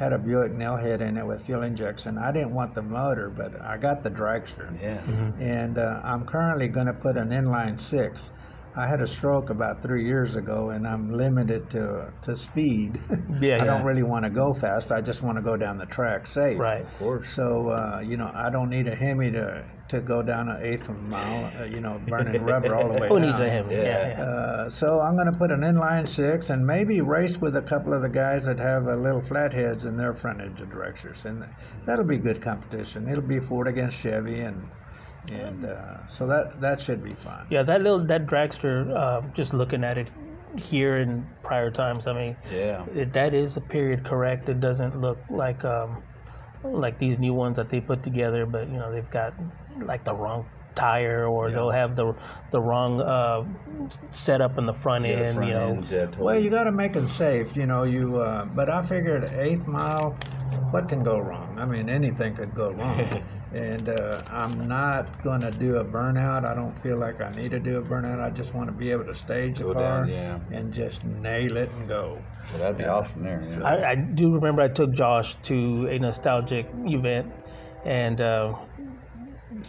[0.00, 2.16] Had a Buick nail head in it with fuel injection.
[2.16, 4.66] I didn't want the motor, but I got the dragster.
[4.80, 5.02] yeah.
[5.38, 8.30] And uh, I'm currently going to put an inline six.
[8.80, 13.00] I had a stroke about three years ago, and I'm limited to to speed.
[13.40, 13.64] Yeah, I yeah.
[13.64, 14.90] don't really want to go fast.
[14.92, 16.58] I just want to go down the track safe.
[16.58, 16.82] right.
[16.82, 17.28] Of course.
[17.30, 20.88] So uh, you know, I don't need a Hemi to to go down an eighth
[20.88, 21.52] of a mile.
[21.60, 23.26] Uh, you know, burning rubber all the way Who down.
[23.28, 23.74] needs a Hemi?
[23.74, 23.82] Yeah.
[23.82, 24.24] Yeah, yeah.
[24.24, 27.92] Uh, so I'm going to put an inline six and maybe race with a couple
[27.94, 31.44] of the guys that have uh, little flatheads in their front engine dragsters, and
[31.86, 33.08] that'll be good competition.
[33.08, 34.68] It'll be Ford against Chevy, and
[35.28, 37.46] and uh, so that that should be fun.
[37.50, 38.90] Yeah, that little that dragster.
[38.96, 40.08] Uh, just looking at it
[40.56, 42.84] here in prior times, I mean, Yeah.
[42.94, 44.48] it, that is a period correct.
[44.48, 46.02] It doesn't look like um,
[46.64, 49.34] like these new ones that they put together, but you know they've got
[49.82, 52.14] like the wrong tire, or they'll have the
[52.50, 53.44] the wrong uh,
[54.12, 55.34] setup in the front Yeah, the end.
[55.34, 56.24] front you know, ends, yeah, totally.
[56.24, 57.84] Well, you got to make them safe, you know.
[57.84, 60.12] You, uh, but I figured eighth mile,
[60.70, 61.58] what can go wrong?
[61.58, 63.22] I mean, anything could go wrong.
[63.52, 66.44] and uh, I'm not going to do a burnout.
[66.44, 68.20] I don't feel like I need to do a burnout.
[68.20, 70.38] I just want to be able to stage the car down, yeah.
[70.52, 72.18] and just nail it and go.
[72.50, 72.94] Well, that'd be Yeah.
[72.94, 73.42] awesome there.
[73.42, 73.62] Yeah.
[73.64, 77.32] I, I do remember I took Josh to a nostalgic event,
[77.84, 78.54] and uh,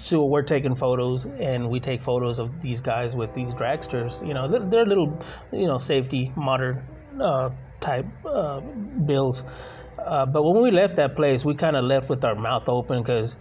[0.01, 4.25] so we're taking photos, and we take photos of these guys with these dragsters.
[4.25, 5.19] You know, they're, they're little,
[5.51, 6.83] you know, safety modern
[7.21, 8.59] uh, type uh,
[9.05, 9.43] builds.
[9.97, 13.01] Uh, but when we left that place, we kind of left with our mouth open
[13.03, 13.35] because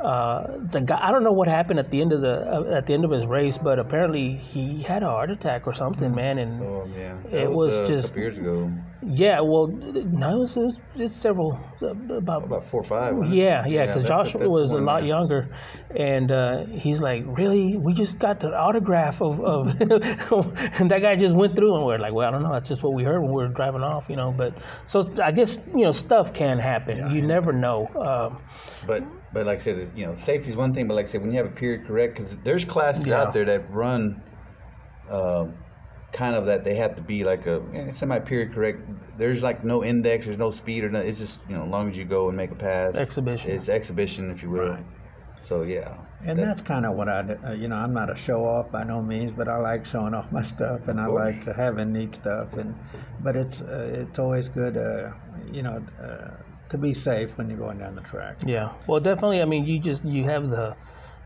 [0.00, 2.34] uh, the guy I don't know what happened at the end of the
[2.72, 5.74] uh, at the end of his race, but apparently he had a heart attack or
[5.74, 7.16] something, man, and Oh yeah.
[7.30, 8.70] It That was uh, a just- couple years ago.
[9.02, 13.14] yeah, well, no, it was, it was it's several uh, about About four or five.
[13.16, 13.38] wasn't it?
[13.38, 15.08] yeah, yeah, because that's- Josh that's was a lot yeah.
[15.08, 15.48] younger,
[15.94, 17.76] and uh, he's like, "Really?
[17.76, 21.98] We just got the autograph of, of and that guy just went through, and we're
[21.98, 24.04] like, well, I don't know, that's just what we heard when we were driving off,
[24.08, 24.30] you know.
[24.36, 24.54] But
[24.86, 27.14] so I guess you know stuff can happen.
[27.14, 27.86] you never know.
[27.96, 28.42] Um,
[28.86, 29.02] But
[29.36, 30.88] but like I said, you know, safety is one thing.
[30.88, 33.20] But like I said, when you have a period correct, because there's classes Yeah.
[33.20, 34.22] out there that run,
[35.10, 35.44] uh,
[36.12, 38.80] kind of that they have to be like a eh, semi-period correct.
[39.18, 41.10] There's like no index, there's no speed or nothing.
[41.10, 43.50] It's just you know, as long as you go and make a pass, Exhibition.
[43.50, 44.70] It's exhibition, if you will.
[44.70, 44.86] Right.
[45.46, 45.98] So yeah.
[46.24, 47.36] And that- that's kind of what I, do.
[47.46, 50.14] Uh, you know, I'm not a show off by no means, but I like showing
[50.14, 52.54] off my stuff, and I like having neat stuff.
[52.54, 52.74] And
[53.20, 55.10] but it's uh, it's always good, uh,
[55.52, 56.30] you know, uh,
[56.70, 58.36] to be safe when you're going down the track.
[58.46, 59.40] Yeah, well, definitely.
[59.40, 60.76] I mean, you just you have the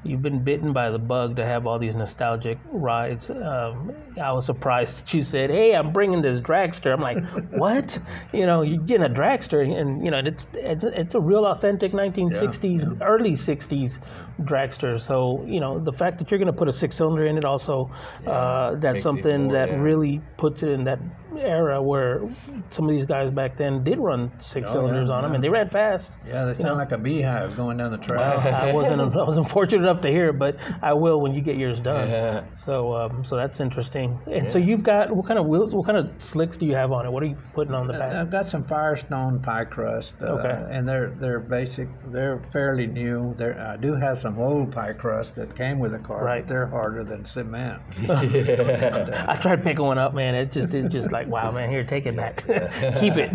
[0.04, 3.30] you've been bitten by the bug to have all these nostalgic rides.
[3.30, 7.18] Um, I was surprised that you said, "Hey, I'm bringing this dragster." I'm like,
[7.50, 7.98] "What?
[8.32, 11.46] you know, you're getting a dragster, and you know, it's it's a, it's a real
[11.46, 13.98] authentic 1960s, early 60s
[14.42, 15.00] dragster.
[15.00, 17.44] So you know, the fact that you're going to put a six cylinder in it
[17.44, 17.90] also,
[18.26, 19.76] uh, that's something more, that yeah.
[19.76, 20.98] really puts it in that
[21.38, 22.22] era where
[22.70, 25.42] some of these guys back then did run six Oh, cylinders yeah, on them, and
[25.42, 26.10] they ran fast.
[26.26, 26.74] Yeah, they sound know.
[26.74, 28.38] like a beehive going down the Well, track.
[28.46, 31.57] I wasn't I wasn't fortunate enough to hear it, but I will when you get
[31.57, 32.09] yours done.
[32.09, 32.44] Yeah.
[32.64, 34.18] So um, so that's interesting.
[34.31, 35.74] And so you've got what kind of wheels?
[35.74, 37.11] What kind of slicks do you have on it?
[37.11, 38.12] What are you putting on the back?
[38.14, 40.66] I've got some Firestone pie crust, uh, Okay.
[40.70, 41.88] and they're they're basic.
[42.12, 43.35] They're fairly new.
[43.37, 46.42] They're, I do have some old pie crust that came with the car, Right.
[46.42, 47.81] but they're harder than cement.
[48.11, 50.35] I tried picking one up, man.
[50.35, 51.70] It just it's just like wow, man.
[51.70, 52.38] Here, take it back,
[53.00, 53.33] keep it.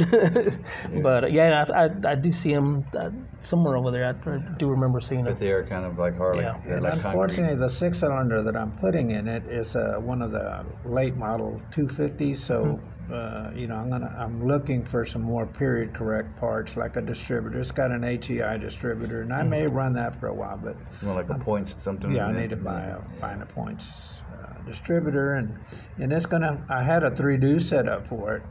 [1.04, 4.06] but uh, yeah, I, I, I do see them uh, somewhere over there.
[4.06, 5.34] I do remember seeing them.
[5.34, 6.76] But they are kind of like hard, like, Yeah.
[6.76, 6.94] And concrete.
[7.12, 11.16] unfortunately, the six cylinder that I'm putting in it is uh, one of the late
[11.16, 12.38] model 250s.
[12.38, 12.64] So,
[13.08, 13.14] Hmm.
[13.14, 17.02] uh, you know, I'm gonna I'm looking for some more period correct parts, like a
[17.02, 17.60] distributor.
[17.60, 19.50] It's got an HEI distributor, and I Hmm.
[19.50, 22.12] may run that for a while, but like a points something.
[22.12, 25.56] yeah, I need to buy a find a points uh, distributor, and
[26.00, 26.66] and it's gonna.
[26.70, 28.44] I had a three deuce setup for it.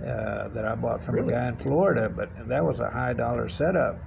[0.00, 1.34] Uh, that I bought from Really?
[1.34, 4.00] a guy in Florida, but that was a high dollar setup.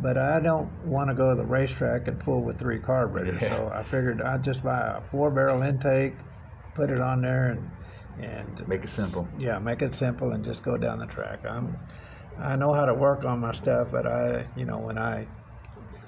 [0.00, 3.56] But I don't want to go to the racetrack and fool with three carburetors, Yeah.
[3.56, 6.20] so I figured I'd just buy a four barrel intake,
[6.74, 7.70] put it on there, and
[8.20, 9.28] and Make it simple.
[9.36, 11.44] yeah, make it simple and just go down the track.
[11.44, 11.76] I'm
[12.40, 15.26] I know how to work on my stuff, but I you know when I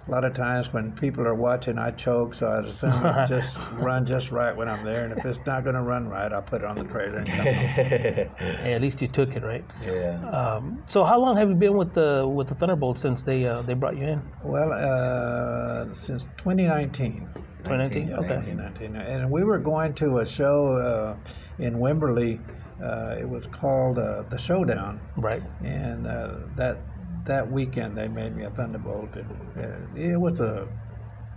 [0.06, 3.56] a lot of times when people are watching, I choke, so I assume it just
[3.74, 5.04] run just right when I'm there.
[5.04, 7.26] And if it's not going to run right, I'll put it on the trailer and
[7.28, 7.46] come home.
[8.64, 9.64] Hey, at least you took it right.
[9.84, 10.18] yeah.
[10.30, 13.62] Um, so how long have you been with the with the Thunderbolt since they uh,
[13.62, 14.22] they brought you in?
[14.42, 17.28] Well, uh, since 2019.
[17.64, 18.08] 2019.
[18.08, 18.36] Yeah, Okay.
[18.36, 18.96] 1919.
[18.96, 22.40] And we were going to a show uh, in Wimberley.
[22.82, 25.42] Uh, it was called uh, the Showdown, Right.
[25.62, 26.78] and uh, that
[27.24, 30.68] that weekend they made me a Thunderbolt, and uh, it was a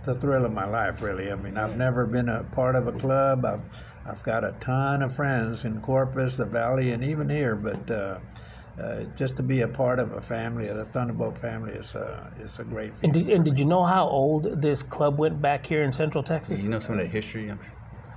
[0.04, 1.32] the thrill of my life, really.
[1.32, 3.44] I mean, I've never been a part of a club.
[3.44, 3.62] I've
[4.06, 7.90] I've got a ton of friends in Corpus, the Valley, and even here, but.
[7.90, 8.18] Uh,
[8.76, 12.58] uh, just to be a part of a family, the Thunderbolt family, is a is
[12.58, 12.92] a great.
[13.04, 16.24] And did, and did you know how old this club went back here in Central
[16.24, 16.60] Texas?
[16.60, 17.48] you know some of the history.
[17.48, 17.60] I'm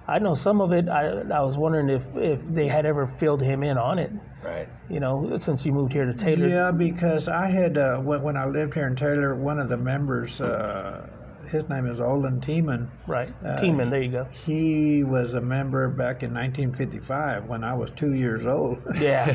[0.07, 0.87] I know some of it.
[0.87, 4.11] I, I was wondering if, if they had ever filled him in on it.
[4.41, 4.69] Right.
[4.89, 6.47] You know, since you moved here to Taylor.
[6.47, 9.75] Yeah, because I had uh, when, when I lived here in Taylor, one of the
[9.75, 11.09] members, uh,
[11.49, 12.89] his name is Olin Tiemann.
[13.05, 13.33] Right.
[13.43, 14.27] Uh, Teeman, there you go.
[14.45, 18.81] He was a member back in 1955 when I was two years old.
[18.99, 19.25] Yeah.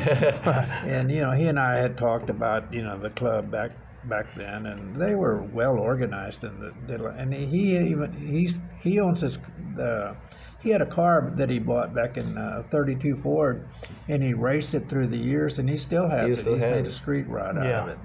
[0.87, 3.71] and you know, he and I had talked about you know the club back
[4.05, 8.99] back then, and they were well organized, and the, the and he even he's he
[8.99, 9.37] owns his.
[9.79, 10.15] Uh,
[10.63, 13.69] he had a car that he bought back in uh, 32 Ford,
[14.07, 16.39] and he raced it through the years, and he still has He it.
[16.39, 16.87] still He's made it.
[16.87, 17.97] a street rod out of it.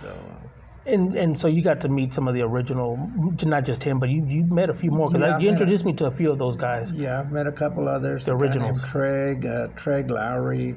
[0.00, 0.46] So, uh,
[0.86, 3.10] and and so you got to meet some of the original,
[3.44, 5.62] not just him, but you, you met a few more because Yeah, you met a-
[5.62, 6.92] introduced me to a few of those guys.
[6.92, 8.24] yeah, I've met a couple others.
[8.26, 8.80] The a guy named originals.
[8.82, 10.76] Treg, uh, Treg Lowry.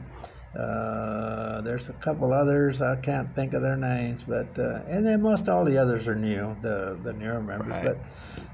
[0.57, 5.21] Uh, there's a couple others I can't think of their names, but uh, and then
[5.21, 7.69] most all the others are new, the the newer members.
[7.69, 7.85] Right.
[7.85, 7.97] But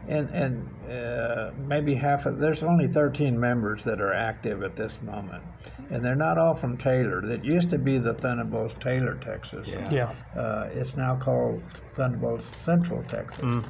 [0.08, 5.00] and and uh, maybe half of there's only 13 members that are active at this
[5.02, 5.44] moment,
[5.92, 7.22] and they're not all from Taylor.
[7.22, 9.70] That used to be the Thunderbolts Taylor, Texas.
[9.70, 9.90] Yeah.
[9.90, 10.40] Yeah.
[10.42, 11.64] Uh, it's now called
[11.96, 13.46] Thunderbolts Central, Texas.
[13.46, 13.66] Mm.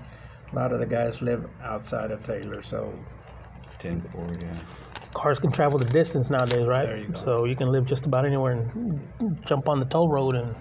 [0.52, 2.94] A lot of the guys live outside of Taylor, so
[3.84, 4.38] Ten four.
[4.40, 4.60] Yeah.
[5.14, 7.00] Cars can travel the distance nowadays, right?
[7.00, 7.14] You.
[7.16, 10.56] So you can live just about anywhere and jump on the toll road and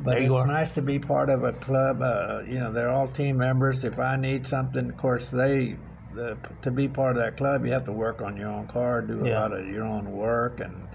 [0.00, 0.46] But There it's are.
[0.46, 2.00] nice to be part of a club.
[2.02, 3.84] Uh, you know, they're all team members.
[3.84, 5.76] If I need something, of course, they
[6.14, 9.02] the, to be part of that club, you have to work on your own car,
[9.02, 9.40] do a Yeah.
[9.40, 10.88] lot of your own work, and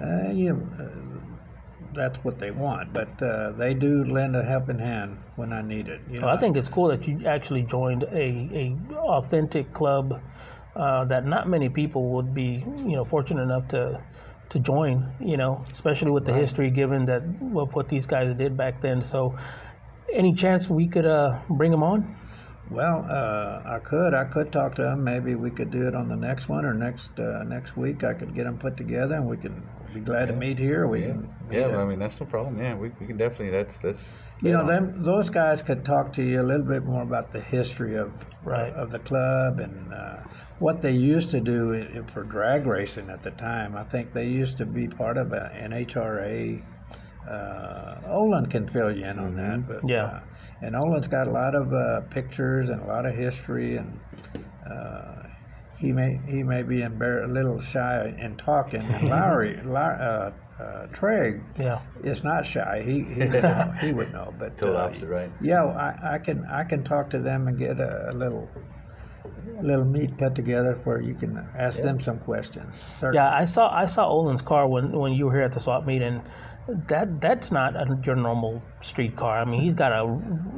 [0.00, 0.54] uh, you.
[0.78, 0.84] Uh,
[1.92, 5.88] that's what they want, but uh, they do lend a helping hand when I need
[5.88, 6.00] it.
[6.08, 8.16] You Well, I think it's cool that you actually joined a,
[8.62, 10.22] a authentic club
[10.76, 14.02] uh, that not many people would be, you know, fortunate enough to
[14.50, 15.12] to join.
[15.20, 17.22] You know, especially with the history given that
[17.56, 19.02] of what these guys did back then.
[19.02, 19.36] So,
[20.12, 22.16] any chance we could uh, bring them on?
[22.70, 24.14] Well, uh, I could.
[24.14, 25.02] I could talk to them.
[25.02, 28.04] Maybe we could do it on the next one or next uh, next week.
[28.04, 29.60] I could get them put together, and we can
[29.92, 30.86] be glad to meet here.
[30.86, 31.06] We Yeah.
[31.08, 31.20] can.
[31.48, 31.64] meet Yeah.
[31.64, 32.58] at- well, I mean, that's no problem.
[32.58, 33.50] Yeah, we, we can definitely.
[33.50, 33.98] That's that's.
[34.42, 34.66] You know, yeah.
[34.78, 38.12] them those guys could talk to you a little bit more about the history of
[38.44, 38.72] Right.
[38.72, 40.16] of the club and uh,
[40.60, 43.76] what they used to do for drag racing at the time.
[43.76, 46.62] I think they used to be part of a, an HRA
[47.28, 49.66] uh, Olin can fill you in on that.
[49.68, 50.04] But, Yeah.
[50.04, 50.20] Uh,
[50.62, 53.98] and Olin's got a lot of uh, pictures and a lot of history, and
[54.70, 55.22] uh,
[55.78, 58.82] he may he may be embar- a little shy in talking.
[58.82, 60.32] And Lowry, Low- uh,
[60.62, 61.80] uh, Trigg Yeah.
[62.04, 62.82] is not shy.
[62.84, 63.72] He he would know.
[63.80, 64.34] He would know.
[64.38, 65.30] But Total uh, opposite, right?
[65.40, 68.46] yeah, I, I can I can talk to them and get a, a little
[69.62, 72.82] little meet put together where you can ask them some questions.
[72.98, 73.16] Certainly.
[73.16, 75.86] Yeah, I saw I saw Olin's car when when you were here at the swap
[75.86, 76.22] meet, and
[76.88, 79.38] that that's not a, your normal street car.
[79.40, 80.04] I mean, he's got a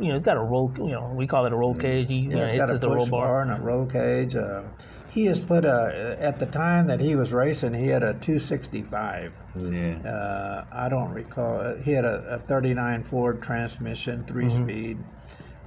[0.01, 2.09] you know he's got a roll you know we call it a roll cage.
[2.09, 3.27] He you know, Yeah, it's hits got a at the roll bar.
[3.27, 4.37] bar and a roll cage.
[4.37, 4.63] Uh,
[5.11, 9.33] he has put a at the time that he was racing, he had a 265.
[9.57, 9.97] Yeah.
[10.09, 11.61] Uh, I don't recall.
[11.61, 14.65] uh, He had a, a 39 Ford transmission, three Mm-hmm.
[14.65, 14.99] speed.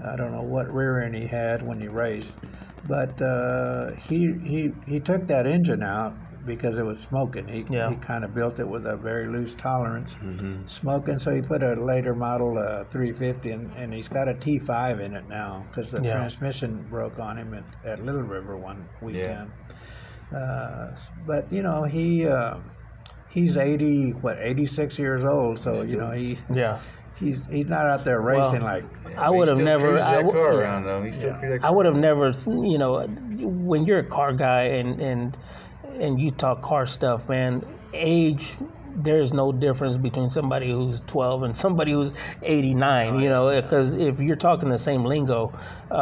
[0.03, 2.33] I don't know what rear end he had when he raced,
[2.87, 6.13] but uh, he he he took that engine out
[6.45, 7.47] because it was smoking.
[7.47, 7.89] He Yeah.
[7.89, 10.67] he kind of built it with a very loose tolerance, Mm-hmm.
[10.67, 11.17] smoking.
[11.19, 15.15] So he put a later model uh, 350, and, and he's got a T5 in
[15.15, 16.13] it now because the Yeah.
[16.17, 19.51] transmission broke on him at, at Little River one weekend.
[20.35, 22.27] Uh, but you know he.
[22.27, 22.57] Uh,
[23.27, 26.79] He's 80, what, 86 years old, so you know he Yeah,
[27.19, 28.83] he's he's not out there Well, racing like
[29.17, 29.91] I would have never.
[29.99, 31.03] cruises I car around though.
[31.03, 31.37] He still Yeah.
[31.37, 35.37] cruises I would have never, you know, when you're a car guy and and
[35.99, 37.63] and you talk car stuff, man.
[37.93, 38.57] Age,
[38.97, 42.11] there's no difference between somebody who's 12 and somebody who's
[42.43, 43.19] 89.
[43.19, 45.57] You know, because if you're talking the same lingo,
[45.91, 45.95] uh,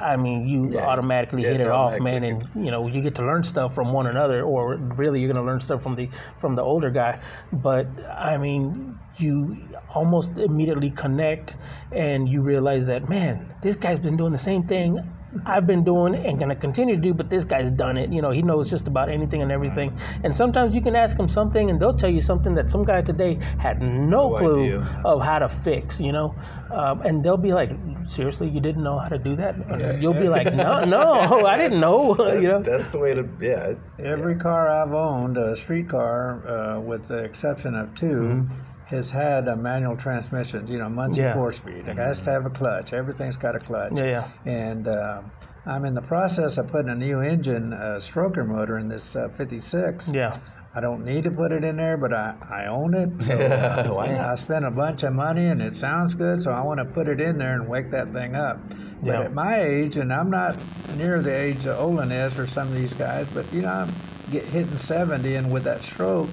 [0.00, 0.86] I mean, you Yeah.
[0.86, 3.92] automatically Yeah, hit it off, man, and you know, you get to learn stuff from
[3.92, 6.08] one another, or really, you're gonna learn stuff from the
[6.40, 7.18] from the older guy.
[7.52, 7.86] But
[8.16, 9.56] I mean, you
[9.94, 11.56] almost immediately connect,
[11.92, 14.98] and you realize that, man, this guy's been doing the same thing
[15.46, 18.12] I've been doing and gonna continue to do, but this guy's done it.
[18.12, 19.98] You know, he knows just about anything and everything.
[20.24, 23.00] And sometimes you can ask him something, and they'll tell you something that some guy
[23.00, 25.00] today had no, No clue idea.
[25.06, 25.98] of how to fix.
[25.98, 26.34] You know,
[26.70, 27.70] um, and they'll be like,
[28.08, 29.96] "Seriously, you didn't know how to do that?" Yeah.
[29.96, 33.68] You'll be like, "No, no, I didn't know." you know, That's the way to, yeah.
[33.72, 38.46] it- every car I've owned, a street car, uh, with the exception of 2
[38.92, 40.66] has had a manual transmission.
[40.68, 41.34] You know, Muncie Yeah.
[41.34, 41.88] four speed.
[41.88, 42.92] It has to have a clutch.
[42.92, 43.92] Everything's got a clutch.
[43.96, 45.22] yeah, yeah, And uh,
[45.66, 49.28] I'm in the process of putting a new engine, uh, stroker motor in this uh,
[49.36, 50.08] 56.
[50.14, 50.38] yeah.
[50.74, 53.24] I don't need to put it in there, but I, I own it.
[53.26, 54.20] So uh, Why not?
[54.30, 57.08] I spent a bunch of money and it sounds good, so I want to put
[57.08, 58.58] it in there and wake that thing up.
[59.02, 59.20] But Yeah.
[59.24, 60.56] at my age, and I'm not
[60.96, 63.94] near the age that Olin is or some of these guys, but you know, I'm
[64.30, 66.30] get hitting 70 and with that stroke,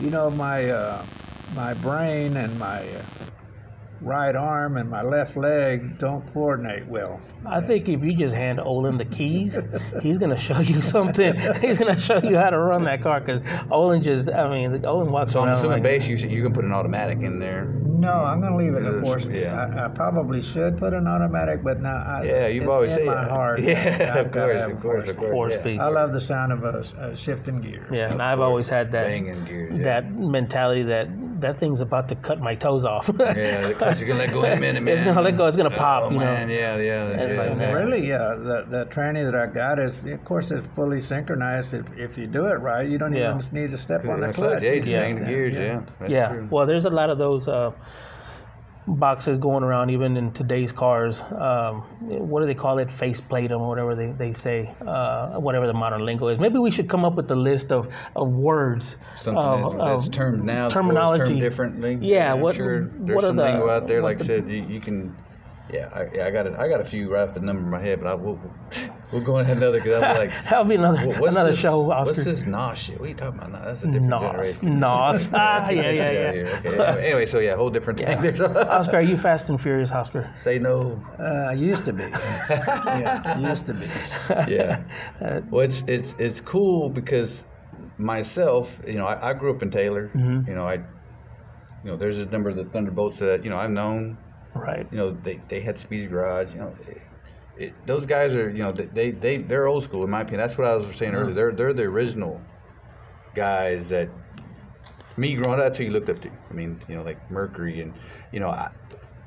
[0.00, 1.04] you know, my uh,
[1.54, 3.02] my brain and my uh,
[4.00, 7.20] right arm and my left leg don't coordinate well.
[7.46, 9.56] I think if you just hand Olin the keys,
[10.02, 11.34] he's gonna show you something.
[11.60, 15.12] he's gonna show you how to run that car because Olin just, I mean, Olin
[15.12, 17.78] walks So I'm around assuming like, base you you can put an automatic in there.
[18.02, 19.42] No, I'm going to leave it at Yes, four speed.
[19.42, 19.54] yeah.
[19.64, 22.96] I, I probably should put an automatic, but now I, Yeah, you've in, always in
[22.98, 23.60] said my heart.
[23.62, 25.30] Yeah, I've of course, of course, of course.
[25.30, 25.60] Four yeah.
[25.60, 25.78] speed.
[25.78, 27.88] I love the sound of a, a shifting gears.
[27.92, 29.84] Yeah, and Of I've always had that Banging gears, yeah.
[29.84, 31.06] that mentality that
[31.42, 33.08] that thing's about to cut my toes off.
[33.18, 34.94] Yeah, the clutch is gonna let go in a minute, man.
[34.96, 35.46] It's gonna let go.
[35.46, 36.04] It's gonna pop.
[36.04, 36.24] Oh, you know.
[36.24, 37.42] man, yeah, yeah, yeah.
[37.42, 37.72] like, yeah.
[37.72, 41.74] really, yeah, the the tranny that I got is, of course, it's fully synchronized.
[41.74, 43.38] If if you do it right, you don't Yeah.
[43.38, 44.50] even need to step on the The clutch.
[44.50, 45.80] clutch, yeah, You just just bang the stand- gears, yeah.
[46.00, 46.28] That's yeah.
[46.28, 46.48] true.
[46.50, 47.70] Well, there's a lot of those uh,
[48.86, 51.20] boxes going around even in today's cars.
[51.38, 52.90] Um, what do they call it?
[52.90, 56.40] Faceplate them, whatever they, they say, uh, whatever the modern lingo is.
[56.40, 58.96] Maybe we should come up with a list of, of words.
[59.16, 61.24] Something of, that's, that's termed now, terminology.
[61.26, 61.98] termed differently.
[62.00, 64.02] Yeah, I'm what- sure there's what are some the- lingo out there.
[64.02, 65.16] Like I the- said, you, you can.
[65.70, 66.54] Yeah, I, yeah, I got it.
[66.58, 68.38] I got a few right off the number in my head, but I will.
[69.12, 70.30] We'll go into another because I'll be like.
[70.44, 72.98] That'll be another what's another this, show, What's this NOS shit?
[72.98, 73.52] What are you talking about?
[73.52, 74.22] Nah, That's a different Nos.
[74.22, 74.80] generation.
[74.80, 75.28] Nos.
[75.34, 76.10] Ah, yeah, yeah, yeah.
[76.18, 78.08] Okay, anyway, anyway, so yeah, whole different thing.
[78.08, 78.30] Yeah.
[78.30, 78.70] there.
[78.70, 80.34] Oscar, are you fast and furious, Oscar?
[80.40, 81.02] Say no.
[81.18, 82.04] Uh, I used to be.
[82.04, 83.86] yeah, used to be.
[84.50, 84.82] Yeah.
[85.50, 87.44] Well, it's it's it's cool because
[87.98, 90.10] myself, you know, I, I grew up in Taylor.
[90.14, 90.48] Mhm.
[90.48, 93.70] You know, I, you know, there's a number of the Thunderbolts that you know I've
[93.70, 94.18] known.
[94.54, 94.86] Right.
[94.90, 96.52] You know, they they had Speed's Garage.
[96.52, 97.02] You know, it,
[97.56, 100.40] it, those guys are you know they they they they're old school in my opinion.
[100.40, 101.34] That's what I was saying earlier.
[101.34, 102.40] They're they're the original
[103.34, 104.08] guys that
[105.16, 105.64] me growing up.
[105.66, 106.30] That's who you looked up to.
[106.50, 107.92] I mean, you know, like Mercury and
[108.32, 108.70] you know, I,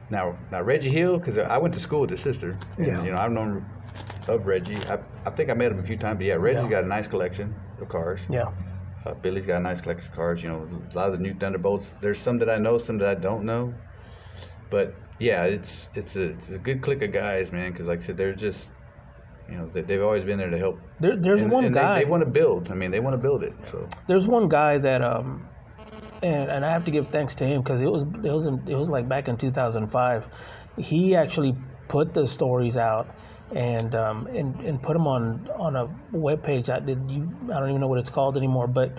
[0.10, 2.58] now now Reggie Hill because I went to school with his sister.
[2.78, 3.04] And, Yeah.
[3.04, 3.66] You know, I've known
[4.28, 4.78] of Reggie.
[4.88, 6.18] I, I think I met him a few times.
[6.18, 6.70] But yeah, Reggie's Yeah.
[6.70, 8.20] got a nice collection of cars.
[8.30, 8.46] Yeah.
[9.06, 10.42] Uh, Billy's got a nice collection of cars.
[10.42, 11.86] You know, a lot of the new Thunderbolts.
[12.02, 13.74] There's some that I know, some that I don't know.
[14.72, 17.72] But yeah, it's it's a, it's a good clique of guys, man.
[17.72, 18.68] Because like I said, they're just,
[19.50, 20.80] you know, they, they've always been there to help.
[21.00, 21.96] There, there's and, one and guy.
[21.96, 22.72] They, they want to build.
[22.72, 23.54] I mean, they want to build it.
[23.72, 25.48] So There's one guy that um,
[26.22, 28.68] and and I have to give thanks to him because it was it was in,
[28.68, 30.26] it was like back in 2005.
[30.78, 31.56] He actually
[31.88, 33.08] put the stories out
[33.56, 36.70] and um, and and put them on on a web page.
[36.70, 38.94] I did you I don't even know what it's called anymore, but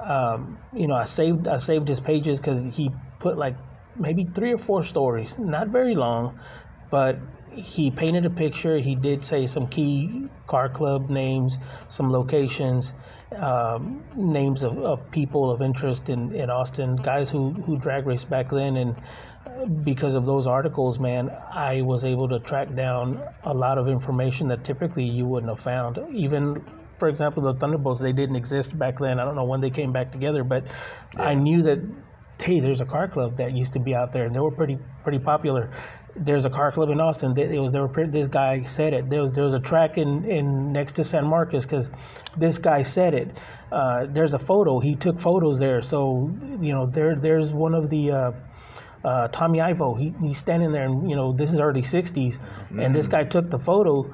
[0.00, 3.56] um, you know I saved I saved his pages because he put like
[3.98, 6.38] maybe three or four stories, not very long,
[6.90, 7.18] but
[7.50, 8.78] he painted a picture.
[8.78, 11.56] He did say some key car club names,
[11.90, 12.92] some locations,
[13.36, 18.24] um, names of, of people of interest in, in Austin, guys who, who drag race
[18.24, 18.76] back then.
[18.76, 18.96] And
[19.84, 24.48] because of those articles, man, I was able to track down a lot of information
[24.48, 25.98] that typically you wouldn't have found.
[26.14, 26.64] Even,
[26.98, 29.18] for example, the Thunderbolts, they didn't exist back then.
[29.18, 30.64] I don't know when they came back together, but
[31.16, 31.78] I knew that,
[32.40, 34.78] hey, there's a car club that used to be out there, and they were pretty
[35.02, 35.70] pretty popular.
[36.16, 37.34] There's a car club in Austin.
[37.34, 39.08] They, it was, they were, pretty- this guy said it.
[39.08, 41.88] There was there was a track in, in next to San Marcos because
[42.36, 43.36] this guy said it.
[43.70, 44.80] Uh, there's a photo.
[44.80, 45.82] He took photos there.
[45.82, 46.30] So
[46.60, 48.10] you know there there's one of the.
[48.10, 48.32] Uh,
[49.04, 52.36] uh, Tommy Ivo, he, he's standing there, and you know this is early '60s,
[52.70, 54.12] and this guy took the photo,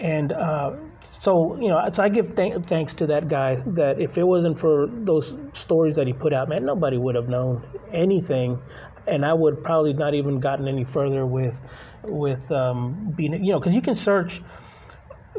[0.00, 0.72] and uh,
[1.10, 3.56] so you know, so I give th- thanks to that guy.
[3.66, 7.28] That if it wasn't for those stories that he put out, man, nobody would have
[7.28, 8.58] known anything,
[9.06, 11.56] and I would probably not even gotten any further with
[12.04, 14.40] with um, being, you know, because you can search,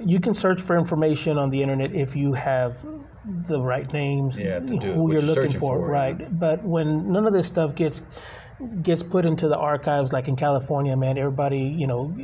[0.04, 2.76] you can search for information on the internet if you have
[3.48, 5.92] the right names, Yeah, to do who you're you're looking for, for, yeah.
[5.92, 6.40] right?
[6.40, 8.02] But when none of this stuff gets
[8.84, 12.16] gets put into the archives, like in California, man, everybody, you know,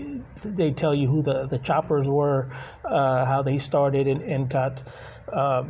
[0.43, 2.49] they tell you who the, the choppers were,
[2.85, 4.83] uh, how they started and, and got
[5.31, 5.63] uh,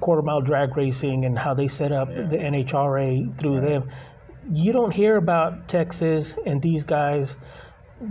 [0.00, 3.90] quarter mile drag racing and how they set up the NHRA through them.
[4.50, 7.34] You don't hear about Texas and these guys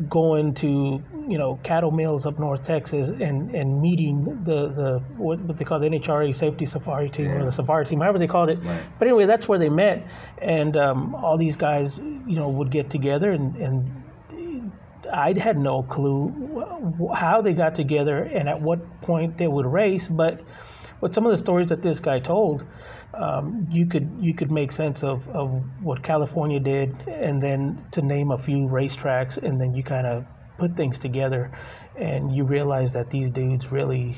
[0.08, 5.40] going to you know Caddo Mills up north Texas and and meeting the the what,
[5.42, 8.50] what they call the NHRA safety safari team or the safari team however they called
[8.50, 8.84] it Right.
[9.00, 10.06] but anyway that's where they met
[10.40, 14.04] and um, all these guys you know would get together and and
[15.12, 20.08] I had no clue how they got together and at what point they would race
[20.08, 20.40] but
[21.02, 22.64] with some of the stories that this guy told
[23.20, 25.50] um, you could you could make sense of, of
[25.82, 30.26] what California did, and then to name a few racetracks, and then you kind of
[30.58, 31.52] put things together,
[31.98, 34.18] and you realize that these dudes really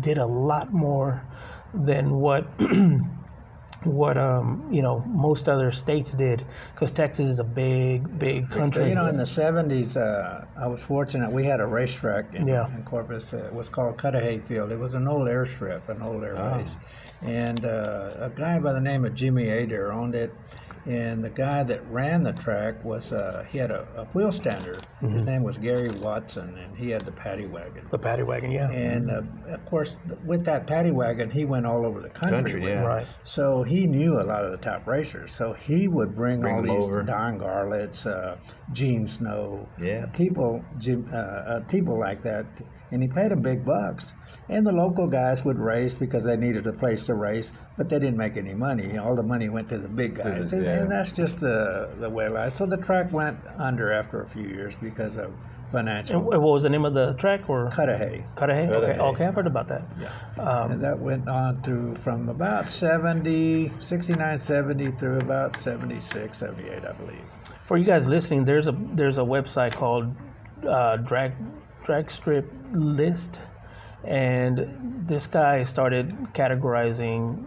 [0.00, 1.22] did a lot more
[1.74, 2.44] than what
[3.84, 8.88] what um, you know most other states did, because Texas is a big big country.
[8.88, 11.30] you know, in the 70s, uh, I was fortunate.
[11.30, 12.66] We had a racetrack in, Yeah.
[12.74, 13.32] in Corpus.
[13.32, 14.72] Uh, it was called Cuddihy Field.
[14.72, 16.64] It was an old airstrip, an old air Oh.
[17.22, 20.30] And uh, a guy by the name of Jimmy Adair owned it.
[20.86, 24.80] And the guy that ran the track was, uh, he had a, a wheel stander.
[25.00, 27.88] His name was Gary Watson, and he had the paddy wagon.
[27.90, 31.84] the paddy wagon, yeah, And uh, of course, with that paddy wagon, he went all
[31.84, 32.36] over the country.
[32.52, 32.82] Country, yeah.
[32.82, 33.06] right.
[33.24, 35.34] So he knew a lot of the top racers.
[35.36, 37.02] So he would bring, Bring all these over.
[37.02, 38.36] Don Garlits, uh,
[38.72, 40.06] Gene Snow, Yeah.
[40.14, 42.46] people, Jim, uh, uh, people like that,
[42.90, 44.12] and he paid them big bucks.
[44.48, 47.98] And the local guys would race because they needed a place to race, but they
[47.98, 48.96] didn't make any money.
[48.96, 50.78] All the money went to the big the- guys, and, yeah.
[50.82, 52.56] and that's just the the way life.
[52.56, 55.32] So the track went under after a few years because of
[55.72, 56.20] financial.
[56.20, 58.22] wh- what was the name of the track or Cuddihy.
[58.36, 58.68] Cuddihy?
[58.70, 59.82] Okay, okay, I've heard about that.
[60.00, 60.10] Yeah.
[60.38, 66.84] Um, And that went on through from about 70, 69, 70 through about 76, 78,
[66.84, 67.18] I believe.
[67.64, 70.14] for you guys listening, there's a there's a website called
[70.68, 71.32] uh, Drag
[71.86, 73.38] Drag Strip List,
[74.02, 77.46] and this guy started categorizing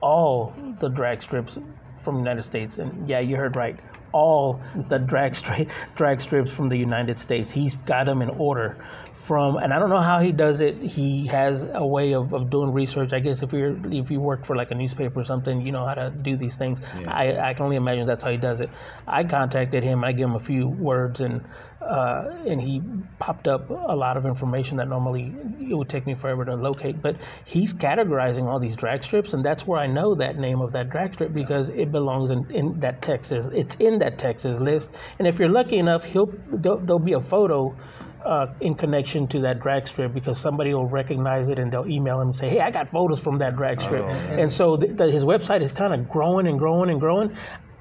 [0.00, 1.58] all the drag strips
[1.96, 2.78] from the United States.
[2.78, 3.76] And yeah, you heard right,
[4.12, 7.50] all the drag strip drag strips from the United States.
[7.50, 8.76] He's got them in order
[9.20, 10.76] from, and I don't know how he does it.
[10.78, 13.12] He has a way of, of doing research.
[13.12, 15.86] I guess if you're if you work for like a newspaper or something, you know
[15.86, 16.78] how to do these things.
[17.06, 18.70] I, I can only imagine that's how he does it.
[19.06, 20.04] I contacted him.
[20.04, 21.44] I gave him a few words, and
[21.82, 22.82] uh, and he
[23.18, 27.00] popped up a lot of information that normally it would take me forever to locate.
[27.00, 30.72] But he's categorizing all these drag strips, and that's where I know that name of
[30.72, 33.46] that drag strip because it belongs in, in that Texas.
[33.52, 37.20] It's in that Texas list, and if you're lucky enough, he'll there'll, there'll be a
[37.20, 37.76] photo.
[38.24, 42.20] Uh, in connection to that drag strip, because somebody will recognize it and they'll email
[42.20, 45.10] him and say, "Hey, I got photos from that drag strip." And so th- th-
[45.10, 47.34] his website is kind of growing and growing and growing.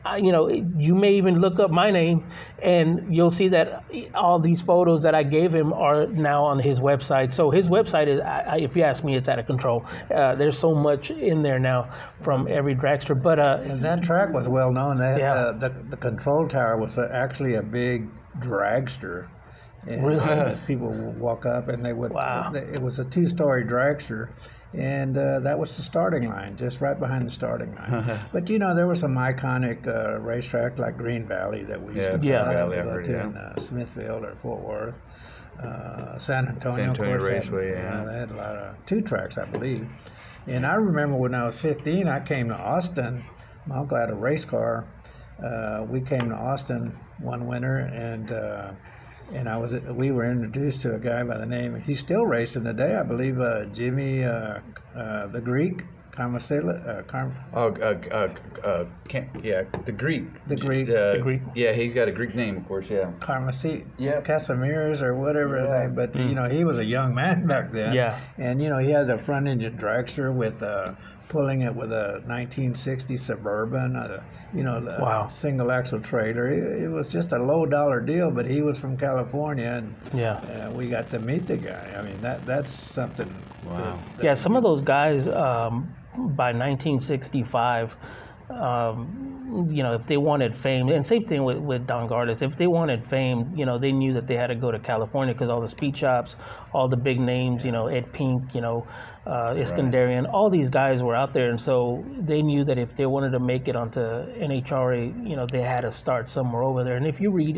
[0.06, 2.26] I, you know, you may even look up my name,
[2.64, 3.84] and you'll see that
[4.16, 7.34] all these photos that I gave him are now on his website.
[7.34, 9.86] So his website is, I, if you ask me, it's out of control.
[10.10, 11.90] Uh, there's so much in there now
[12.22, 13.22] from every dragster.
[13.22, 15.00] But uh, And that track was well known.
[15.00, 15.34] Had, Yeah.
[15.34, 18.08] uh, the, the control tower was actually a big
[18.40, 19.28] dragster.
[19.88, 20.20] And Really?
[20.20, 22.12] uh, people would walk up and they would.
[22.12, 22.52] Wow.
[22.54, 24.30] It was a two-story dragster,
[24.74, 28.20] and uh, that was the starting line, just right behind the starting line.
[28.34, 32.24] but you know, there was some iconic uh, racetrack like Green Valley that we used
[32.24, 32.76] Yeah, to Valley,
[33.06, 33.28] to yeah.
[33.28, 34.96] in uh, Smithfield or Fort Worth.
[35.64, 37.90] Uh, San Antonio, San of Antonio course, had- Raceway, you yeah.
[38.04, 39.88] know, they had a lot of two tracks, I believe.
[40.48, 43.24] And I remember when I was 15, I came to Austin.
[43.66, 44.88] My uncle had a race car.
[45.44, 48.72] Uh, we came to Austin one winter, and uh,
[49.34, 51.80] and I was we were introduced to a guy by the name.
[51.80, 53.40] He's still racing today, I believe.
[53.40, 54.60] Uh, Jimmy uh,
[54.96, 60.24] uh, the Greek, Carmasela, uh, Carm, Oh, uh, uh, uh, can't, yeah, the Greek.
[60.48, 60.90] The Greek.
[60.90, 61.42] Uh, The Greek.
[61.56, 62.90] Yeah, he's got a Greek name, of course.
[62.90, 63.12] Yeah.
[63.20, 64.26] Carmasi, Yep.
[64.26, 65.80] Casimirs or whatever Yeah.
[65.84, 65.96] name.
[65.96, 66.30] But Mm.
[66.30, 67.94] you know, he was a young man back then.
[67.94, 68.20] Yeah.
[68.38, 70.92] And you know, he had a front engine dragster with uh,
[71.30, 74.22] pulling it with a 1960 Suburban, uh,
[74.54, 75.28] you know, a Wow.
[75.28, 76.50] single axle trailer.
[76.50, 80.34] It, it was just a low dollar deal, but he was from California, and Yeah.
[80.68, 81.96] uh, we got to meet the guy.
[81.98, 83.32] I mean, that that's something.
[83.64, 84.00] Wow.
[84.18, 85.94] that- Yeah, some of those guys um,
[86.36, 87.96] by 1965,
[88.50, 92.58] um, you know, if they wanted fame, and same thing with, with Don Garlits, if
[92.58, 95.50] they wanted fame, you know, they knew that they had to go to California because
[95.50, 96.36] all the speed shops,
[96.74, 98.88] all the big names, you know, Ed Pink, you know,
[99.30, 103.06] uh, Iskenderian, all these guys were out there, and so they knew that if they
[103.06, 106.96] wanted to make it onto NHRA, you know, they had to start somewhere over there.
[106.96, 107.54] And if you read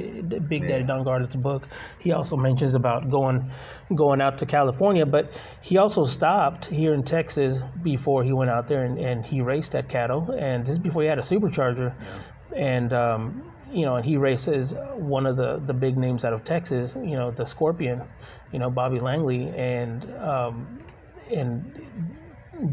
[0.49, 0.87] Big Daddy Yeah.
[0.87, 1.63] Don Garlits' book,
[1.99, 3.49] he also mentions about going
[3.95, 8.67] going out to California, but he also stopped here in Texas before he went out
[8.67, 11.93] there and, and he raced at Caddo, and this is before he had a supercharger,
[12.55, 16.43] and um, you know, and he races one of the the big names out of
[16.43, 18.01] Texas, you know, the Scorpion,
[18.51, 20.79] you know, Bobby Langley, and um,
[21.31, 22.17] and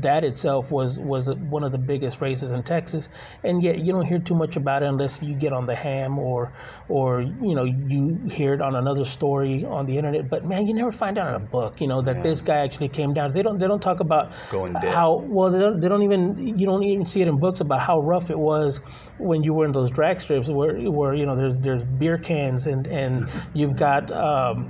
[0.03, 3.09] that itself was was one of the biggest races in Texas,
[3.43, 6.19] and yet you don't hear too much about it unless you get on the ham
[6.19, 6.53] or
[6.89, 10.29] or you know you hear it on another story on the internet.
[10.29, 12.91] But man, you never find out in a book, you know, that this guy actually
[12.91, 13.33] came down.
[13.33, 14.85] They don't they don't talk about Going dead.
[14.85, 17.81] how well they don't, they don't even you don't even see it in books about
[17.81, 18.81] how rough it was
[19.19, 22.67] when you were in those drag strips where where you know there's there's beer cans
[22.67, 24.67] and and you've got um,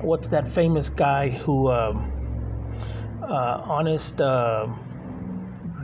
[0.00, 1.70] what's that famous guy who.
[1.70, 2.12] Um,
[3.34, 4.66] honest uh,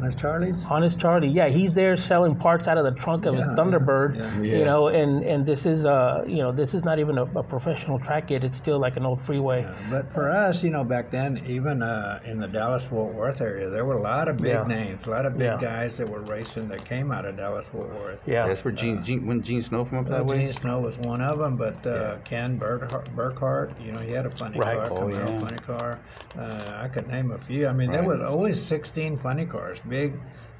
[0.02, 0.64] Honest Charlie's.
[0.68, 4.42] honest charlie yeah he's there selling parts out of the trunk of his thunderbird yeah,
[4.42, 4.58] yeah.
[4.58, 7.42] you know and and this is uh you know this is not even a, a
[7.44, 11.10] professional track yet it's still like an old freeway But for us, you know, back
[11.10, 14.52] then, even uh, in the Dallas Fort Worth area, there were a lot of big
[14.52, 14.64] Yeah.
[14.66, 15.58] names, a lot of big Yeah.
[15.60, 18.20] guys that were racing that came out of Dallas Fort Worth.
[18.26, 20.38] yeah That's where Gene, Gene, when Gene Snow from up that way.
[20.38, 24.26] Gene Snow was one of them, but uh, Ken Burkhart, Burkhart, you know, he had
[24.26, 24.78] a funny Right.
[24.78, 25.40] car, Oh, Camaro yeah.
[25.40, 26.00] funny car.
[26.38, 27.66] Uh, I could name a few.
[27.68, 28.08] I mean, there Right.
[28.08, 30.14] was always 16 funny cars, big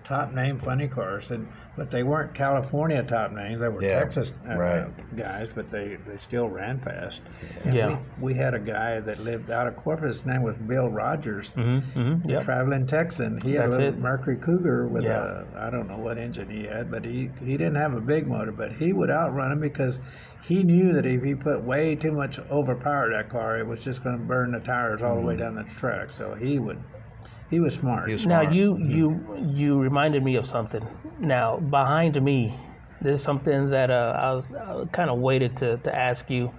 [0.04, 3.60] top name funny cars, and but they weren't California top names.
[3.60, 5.16] They were Yeah, Texas uh, right.
[5.16, 7.20] guys, but they, they still ran fast.
[7.64, 7.98] And Yeah.
[8.20, 10.16] We, we had a guy that lived out of Corpus.
[10.18, 11.50] His name was Bill Rogers.
[11.56, 12.44] mm-hmm, mm-hmm, yep.
[12.44, 13.38] traveling Texan.
[13.42, 13.98] He had That's a little it.
[14.00, 15.44] Mercury Cougar with Yeah.
[15.54, 18.26] a I don't know what engine he had, but he he didn't have a big
[18.26, 19.98] motor, but he would outrun him because
[20.42, 24.02] he knew that if he put way too much overpower that car, it was just
[24.04, 26.08] going to burn the tires all the way down the track.
[26.18, 26.82] So he would
[27.53, 28.03] he was smart.
[28.09, 28.55] He was now smart.
[28.59, 29.05] you you
[29.62, 30.84] you reminded me of something
[31.20, 31.48] now
[31.78, 32.38] behind me
[33.05, 36.50] there's something that uh, i was, I was kind of waited to, to ask you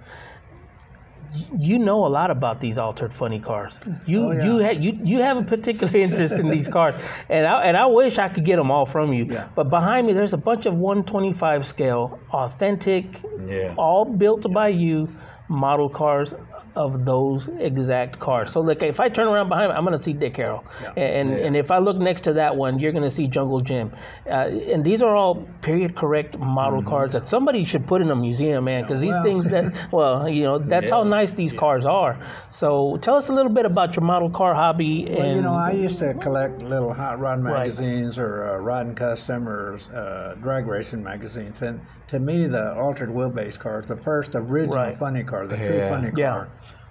[1.58, 3.74] you know a lot about these altered funny cars.
[4.06, 4.44] You Oh, yeah.
[4.46, 6.94] you ha- you you have a particular interest in these cars,
[7.28, 9.24] and I and I wish I could get them all from you.
[9.28, 9.48] Yeah.
[9.56, 13.04] But behind me, there's a bunch of 125 scale, authentic,
[13.48, 13.74] Yeah.
[13.76, 15.08] all built by you
[15.48, 16.34] model cars
[16.76, 18.50] of those exact cars.
[18.52, 20.64] So like if I turn around behind me, I'm gonna see Dick Carroll,
[20.96, 21.46] and Yeah.
[21.46, 23.92] and if I look next to that one, you're gonna see Jungle Jim,
[24.26, 24.30] uh,
[24.72, 28.64] and these are all period correct model cars that somebody should put in a museum,
[28.64, 32.18] man, because these well- things that well, you know, that's how nice these cars are.
[32.48, 35.06] So tell us a little bit about your model car hobby.
[35.08, 37.68] Well, and you know, I used to collect little hot rod Right.
[37.68, 42.74] magazines or uh, rod and custom or uh, drag racing magazines, and to me, the
[42.76, 44.98] altered wheelbase cars, the first original Right.
[44.98, 45.88] funny car, the true Yeah.
[45.88, 46.44] funny Yeah.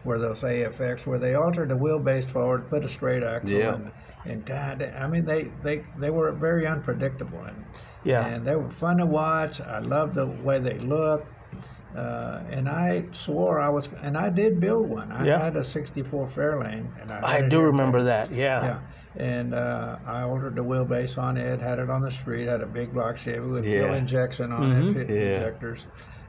[0.04, 3.76] Car, were those AFX, where they altered the wheelbase forward, put a straight axle, Yeah.
[3.76, 3.92] and,
[4.26, 7.64] and God, I mean, they, they they were very unpredictable, and
[8.04, 9.60] yeah, and they were fun to watch.
[9.62, 11.28] I loved the way they looked.
[11.96, 15.12] Uh, and I swore I was, and I did build one.
[15.12, 15.40] I Yeah.
[15.44, 18.36] had a '64 Fairlane, and I, I do remember back- that.
[18.36, 18.80] Yeah.
[19.16, 22.62] yeah, and uh, I ordered the wheelbase on it, had it on the street, had
[22.62, 23.82] a big block Chevy with Yeah.
[23.84, 24.96] fuel injection on Mhm.
[24.96, 25.36] it, Yeah.
[25.36, 25.86] injectors.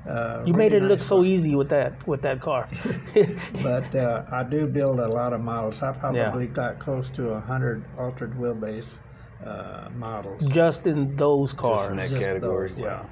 [0.09, 2.68] Uh, You made it really look nice so easy with that with that car.
[3.62, 5.82] But uh, I do build a lot of models.
[5.82, 8.98] I probably got close to a hundred altered wheelbase
[9.46, 10.46] uh, models.
[10.48, 11.78] Just in those cars.
[11.80, 12.68] Just in that Just category.
[12.68, 13.05] those, yeah.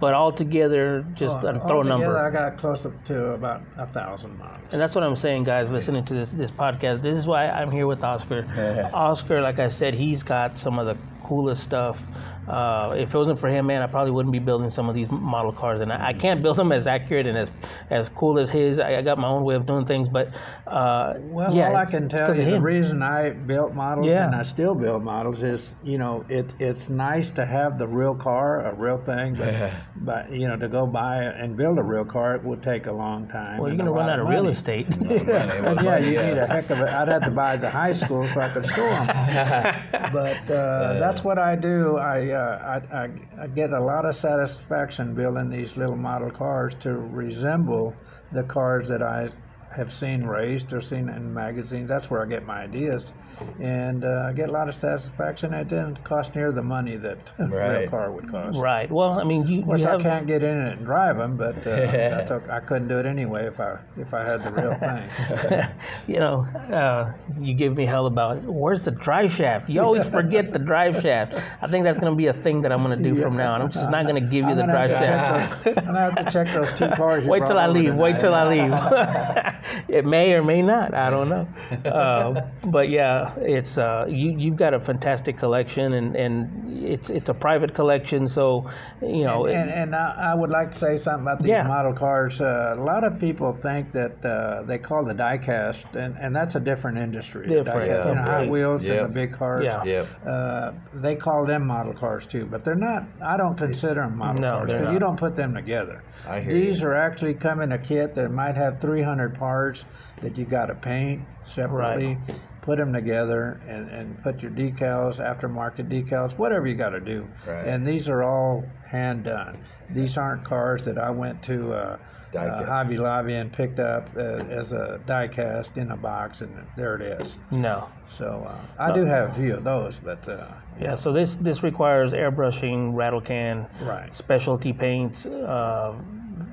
[0.00, 2.06] But altogether, just Oh, uh, throw a number.
[2.06, 4.68] altogether, I got close up to about a thousand models.
[4.72, 7.02] And that's what I'm saying, guys, listening to this, this podcast.
[7.02, 8.44] This is why I'm here with Oscar.
[8.94, 11.98] Oscar, like I said, he's got some of the coolest stuff.
[12.46, 15.08] Uh, if it wasn't for him, man, I probably wouldn't be building some of these
[15.10, 15.80] model cars.
[15.80, 17.48] And I, I can't build them as accurate and as
[17.90, 18.78] as cool as his.
[18.78, 20.28] I, I got my own way of doing things, but
[20.66, 24.26] uh, Well, yeah, all I can tell you, the reason I built models Yeah.
[24.26, 28.14] and I still build models is, you know, it it's nice to have the real
[28.14, 32.04] car, a real thing, but, but you know, to go buy and build a real
[32.04, 33.58] car, it would take a long time.
[33.58, 34.52] Well, you're gonna run out of real money.
[34.52, 34.88] estate.
[35.00, 36.94] Money, Well, what yeah, you need a heck of a.
[36.94, 39.06] I'd have to buy the high school so I could store them.
[40.12, 41.96] But uh, that's what I do.
[41.98, 43.10] I, uh, I, I
[43.42, 47.94] I get a lot of satisfaction building these little model cars to resemble
[48.32, 49.28] the cars that I
[49.74, 51.88] have seen raced or seen in magazines.
[51.88, 53.12] That's where I get my ideas,
[53.60, 55.52] and uh, I get a lot of satisfaction.
[55.54, 58.58] It didn't cost near the money that a real car would cost.
[58.58, 58.90] right.
[58.90, 61.16] Well, I mean, you, Of course, you I have, can't get in it and drive
[61.18, 62.50] them, but uh, that's okay.
[62.50, 65.68] I couldn't do it anyway if I if I had the real thing.
[66.06, 69.68] you know, uh, you give me hell about where's the drive shaft.
[69.68, 71.34] You always forget the drive shaft.
[71.62, 73.54] I think that's going to be a thing that I'm going to do from now
[73.54, 73.62] on.
[73.62, 75.64] I'm just not going to give you I'm the drive have to shaft.
[75.64, 77.24] check I'm gonna have to check those two cars.
[77.24, 77.94] You Wait till I over leave.
[77.94, 79.84] Wait till I leave.
[79.88, 80.94] it may or may not.
[80.94, 81.48] I don't know.
[81.84, 84.36] Uh, but yeah, it's uh, you.
[84.38, 88.26] You've got a fantastic collection, and, and it's it's a private collection.
[88.28, 88.70] So
[89.02, 91.64] you know, And, and I, I would like to say something about these Yeah.
[91.66, 92.40] model cars.
[92.40, 96.54] Uh, a lot of people think that uh, they call the diecast, and, and that's
[96.54, 97.46] a different industry.
[97.46, 98.26] Different, diecast, you know, yeah.
[98.26, 98.96] Hot Wheels Yep.
[99.04, 99.64] and the big cars.
[99.64, 99.84] Yeah.
[99.84, 100.08] Yep.
[100.26, 103.04] Uh, they call them model cars too, but they're not.
[103.22, 104.92] I don't consider them model No, cars they're because not.
[104.94, 106.02] you don't put them together.
[106.26, 106.86] I hear These you.
[106.88, 109.84] are actually come in a kit that might have 300 parts
[110.22, 112.16] that you got to paint separately,
[112.64, 117.28] put them together, and, and put your decals, aftermarket decals, whatever you got to do.
[117.46, 117.66] Right.
[117.66, 119.58] And these are all hand done.
[119.90, 121.98] These aren't cars that I went to uh,
[122.34, 122.64] uh.
[122.64, 126.96] Hobby Lobby and picked up uh, as a die cast in a box, and there
[126.96, 127.36] it is.
[127.50, 127.88] no.
[128.18, 130.46] So uh, I do have a few of those, but uh,
[130.80, 130.94] Yeah.
[130.94, 134.14] So this this requires airbrushing, rattle can, right.
[134.14, 135.26] specialty paints.
[135.26, 135.94] Uh,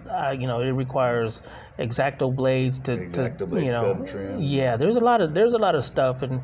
[0.09, 1.41] uh, you know, it requires
[1.82, 3.95] exacto blades to, X-Acto to blades, you know.
[3.95, 4.39] cut trim.
[4.41, 6.41] Yeah, there's a lot of there's a lot of stuff, and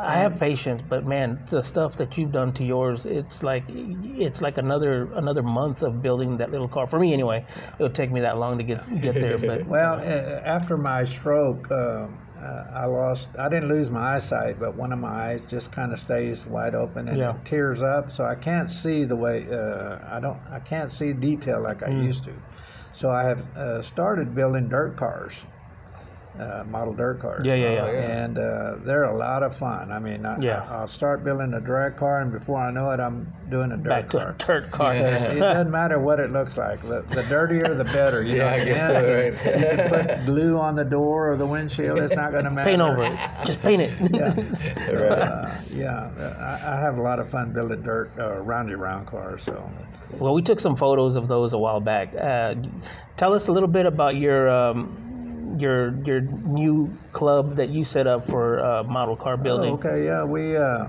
[0.00, 4.40] I have patience, but man, the stuff that you've done to yours, it's like it's
[4.40, 6.86] like another another month of building that little car.
[6.86, 7.44] For me, anyway,
[7.78, 9.38] it'll take me that long to get get there.
[9.38, 9.98] But Well,
[10.44, 13.30] after my stroke, um, uh, I lost.
[13.38, 16.74] I didn't lose my eyesight, but one of my eyes just kind of stays wide
[16.76, 17.34] open and Yeah.
[17.44, 19.46] tears up, so I can't see the way.
[19.50, 20.38] Uh, I don't.
[20.52, 22.04] I can't see detail like I Mm.
[22.04, 22.32] used to.
[22.98, 25.32] So I have uh, started building dirt cars.
[26.38, 27.44] Uh, model dirt cars.
[27.44, 27.82] Yeah, yeah, yeah.
[27.82, 28.22] Oh, yeah.
[28.24, 29.90] And uh, they're a lot of fun.
[29.90, 30.64] I mean, I, Yeah.
[30.70, 33.88] I'll start building a drag car, and before I know it, I'm doing a dirt
[33.88, 34.28] back to car.
[34.30, 34.92] a dirt car.
[34.94, 36.80] Because it doesn't matter what it looks like.
[36.82, 38.22] The, the dirtier, the better.
[38.22, 39.60] You Yeah, know, I guess so, right.
[39.60, 41.98] You can put glue on the door or the windshield.
[41.98, 42.70] It's not going to matter.
[42.70, 43.18] Paint over it.
[43.44, 43.92] Just paint it.
[44.14, 44.34] Yeah.
[44.86, 45.18] So, Right.
[45.18, 46.10] uh, yeah,
[46.40, 49.42] I, I have a lot of fun building dirt, uh, roundy round cars.
[49.44, 49.68] So,
[50.18, 52.14] Well, we took some photos of those a while back.
[52.14, 52.54] Uh,
[53.16, 55.07] tell us a little bit about your um,
[55.56, 59.72] your your new club that you set up for uh, model car building.
[59.72, 60.88] Oh, okay, yeah, we uh,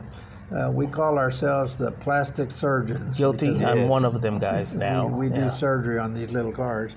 [0.51, 3.18] uh, we call ourselves the plastic surgeons.
[3.18, 3.64] Guilty.
[3.64, 5.07] I'm one of them guys now.
[5.07, 5.45] We, we Yeah.
[5.45, 6.93] do surgery on these little cars.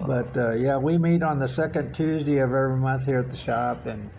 [0.00, 3.36] But uh, yeah, we meet on the second Tuesday of every month here at the
[3.36, 4.10] shop, and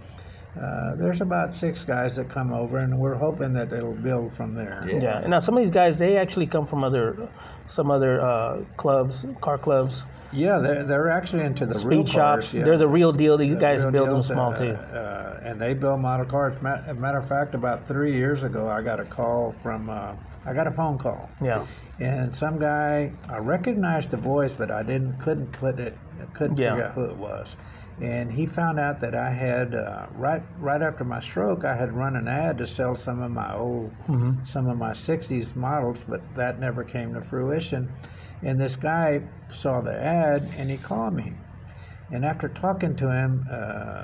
[0.60, 4.56] uh, there's about six guys that come over, and we're hoping that it'll build from
[4.56, 4.84] there.
[4.90, 5.00] Yeah.
[5.22, 5.28] Yeah.
[5.28, 7.30] Now some of these guys, they actually come from other,
[7.68, 10.02] some other uh, clubs, car clubs,
[10.34, 12.44] Yeah, they're, they're actually into the real speed cars.
[12.46, 12.54] shops.
[12.54, 12.64] yeah.
[12.64, 13.38] They're the real deal.
[13.38, 14.72] These The guys build them small uh, too.
[14.72, 16.62] Uh, and they build model cars.
[16.62, 20.14] Ma- matter of fact, about three years ago, I got a call from, uh,
[20.46, 21.30] I got a phone call.
[21.44, 21.66] Yeah.
[22.00, 25.98] And some guy, I recognized the voice, but I didn't, couldn't put it,
[26.34, 26.72] couldn't Yeah.
[26.72, 27.56] figure out who it was.
[28.00, 31.92] And he found out that I had, uh, right, right after my stroke, I had
[31.94, 35.98] run an ad to sell some of my old, hmm some of my 60s models,
[36.08, 37.90] but that never came to fruition.
[38.44, 41.34] And this guy saw the ad and he called me.
[42.12, 44.04] And after talking to him, uh,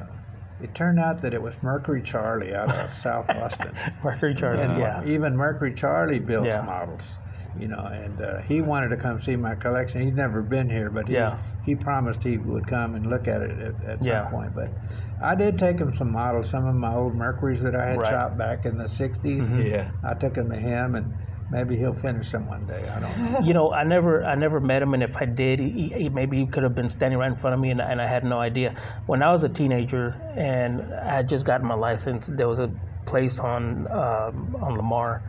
[0.62, 3.72] it turned out that it was Mercury Charlie out of South Austin.
[4.04, 4.64] Mercury Charlie.
[4.64, 5.04] And yeah.
[5.06, 6.62] even Mercury Charlie builds Yeah.
[6.62, 7.02] models,
[7.60, 7.80] you know.
[7.86, 10.02] And uh, he wanted to come see my collection.
[10.02, 11.38] He's never been here, but he, Yeah.
[11.66, 14.24] he promised he would come and look at it at, at Yeah.
[14.24, 14.56] some point.
[14.56, 14.70] But
[15.22, 18.10] I did take him some models, some of my old Mercuries that I had Right.
[18.12, 19.48] chopped back in the '60s.
[19.50, 19.70] Mhm.
[19.70, 19.92] Yeah.
[20.04, 21.14] I took them to him, and
[21.54, 22.88] maybe he'll finish them one day.
[22.90, 23.40] I don't know.
[23.44, 26.38] You know, I never, I never met him, and if I did, he, he, maybe
[26.40, 28.40] he could have been standing right in front of me, and, and I had no
[28.40, 28.76] idea.
[29.06, 32.72] When I was a teenager and I had just gotten my license, there was a
[33.06, 35.22] place on um, on Lamar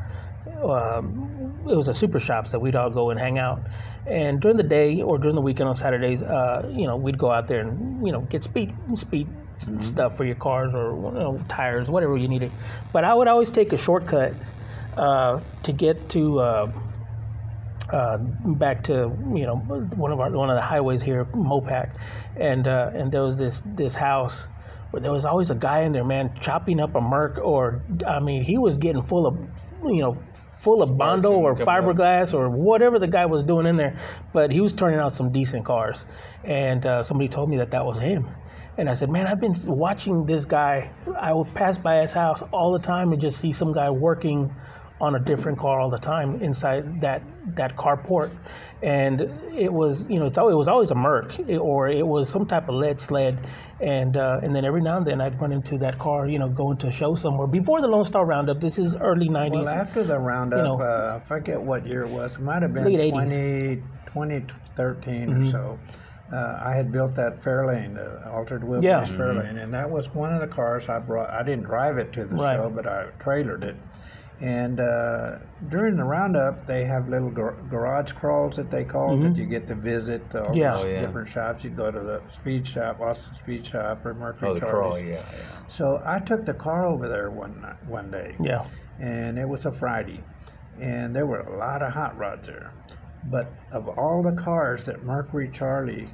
[0.62, 3.61] um, it was a super shop that we'd all go and hang out.
[4.07, 7.31] And during the day or during the weekend on Saturdays, uh, you know, we'd go
[7.31, 9.29] out there and you know get speed speed
[9.81, 12.53] stuff for your cars or you know, tires, whatever you needed.
[12.93, 14.35] But I would always take a shortcut
[14.97, 16.41] uh, to get to.
[16.41, 16.73] Uh,
[17.93, 21.91] uh, back to you know one of our one of the highways here, Mopac,
[22.35, 24.45] and uh, and there was this this house
[24.91, 28.21] where there was always a guy in there, man, chopping up a Merc, or I
[28.21, 29.39] mean, he was getting full of
[29.85, 30.17] you know
[30.57, 34.01] full of bondo or fiberglass or whatever the guy was doing in there,
[34.33, 36.05] but he was turning out some decent cars,
[36.43, 38.27] and uh, somebody told me that that was him.
[38.77, 40.91] And I said, man, I've been watching this guy.
[41.21, 44.53] I would pass by his house all the time and just see some guy working
[45.01, 47.23] on a different car all the time inside that
[47.57, 48.31] that carport,
[48.83, 49.21] and
[49.53, 52.47] it was you know it's, al- it was always a Merc or it was some
[52.47, 53.39] type of lead sled,
[53.81, 56.49] and uh, and then every now and then I'd run into that car you know
[56.49, 58.61] going to a show somewhere before the Lone Star Roundup.
[58.61, 59.53] This is early '90s.
[59.65, 60.81] Well, after the roundup, you know.
[60.81, 62.35] uh, I forget what year it was.
[62.37, 63.83] It might have been Late 80s.
[64.13, 65.49] 20, 2013 Mhm.
[65.49, 65.79] or so.
[66.33, 69.05] Uh, I had built that Fairlane, the altered wheelbase Yeah.
[69.05, 71.31] Fairlane, and that was one of the cars I brought.
[71.31, 72.57] I didn't drive it to the Right.
[72.57, 73.77] show, but I trailered it.
[74.41, 79.37] And uh, during the roundup, they have little gar- garage crawls that they call that
[79.37, 80.55] you get to visit all Mm-hmm.
[80.55, 80.74] Yeah.
[80.76, 81.03] these Oh, yeah.
[81.03, 81.62] different shops.
[81.64, 84.74] You go to the speed shop, Austin Speed Shop, or Mercury Oh, the Charlie's.
[84.74, 85.68] crawl, yeah, yeah.
[85.68, 88.66] So I took the car over there one night, one day yeah,
[89.01, 90.20] and it was a Friday,
[90.80, 92.72] and there were a lot of hot rods there.
[93.30, 96.09] But of all the cars that Mercury Charlie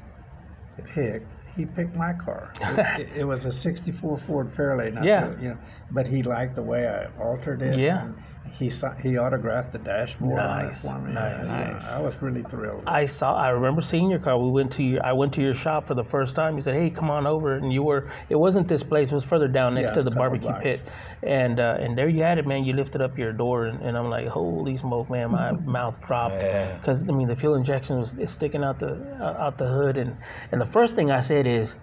[0.95, 1.27] picked,
[1.57, 2.53] he picked my car.
[2.61, 5.05] It, it, it was a '64 Ford Fairlane.
[5.05, 5.31] Yeah.
[5.35, 5.59] said, you know,
[5.91, 7.79] but he liked the way I altered it.
[7.79, 8.03] Yeah.
[8.03, 8.15] and
[8.53, 8.71] He
[9.03, 11.13] he autographed the dashboard Nice, for me.
[11.15, 11.45] nice.
[11.47, 11.85] I, Nice.
[11.85, 12.83] I was really thrilled.
[12.87, 13.35] I saw.
[13.35, 14.39] I remember seeing your car.
[14.39, 15.05] We went to your.
[15.05, 16.57] I went to your shop for the first time.
[16.57, 18.11] You said, "Hey, come on over," and you were.
[18.29, 19.11] It wasn't this place.
[19.13, 20.63] It was further down next Yeah, to the barbecue blocks.
[20.63, 20.83] pit,
[21.23, 22.65] and uh, and there you had it, man.
[22.65, 26.43] You lifted up your door, and, and I'm like, "Holy smoke, man!" My mouth dropped
[26.43, 26.77] Yeah.
[26.77, 30.17] because I mean the fuel injection was sticking out the uh, out the hood, and
[30.53, 31.75] and the first thing I said is.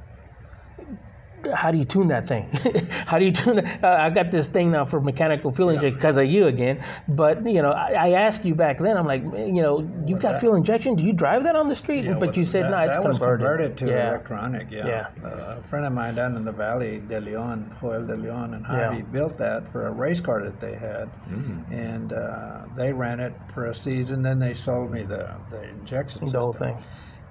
[1.54, 2.50] How do you tune that thing?
[3.06, 3.84] How do you tune that?
[3.84, 6.84] Uh, I got this thing now for mechanical fuel injection because of you again.
[7.08, 8.98] But you know, I, I asked you back then.
[8.98, 10.96] I'm like, you know, you have got that- fuel injection.
[10.96, 12.06] Do you drive that on the street?
[12.06, 13.10] Yeah, but you said no, it's that converted.
[13.12, 14.10] was converted to yeah.
[14.10, 14.72] electronic.
[14.72, 14.88] Yeah.
[14.88, 15.08] Yeah.
[15.24, 18.66] Uh, a friend of mine down in the valley, De Leon, Joel De Leon, and.
[18.66, 21.72] Javi built that for a race car that they had, Mm.
[21.72, 24.22] and uh, they ran it for a season.
[24.22, 26.78] Then they sold me the the injection The system, whole thing.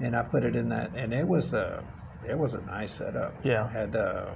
[0.01, 1.83] and I put it in that, and it was a
[2.29, 3.35] it was a nice setup.
[3.45, 3.69] Yeah.
[3.69, 4.31] Had uh,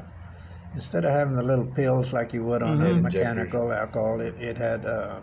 [0.74, 3.02] instead of having the little pills like you would on a Injectors.
[3.14, 5.20] mechanical alcohol, it, it had uh,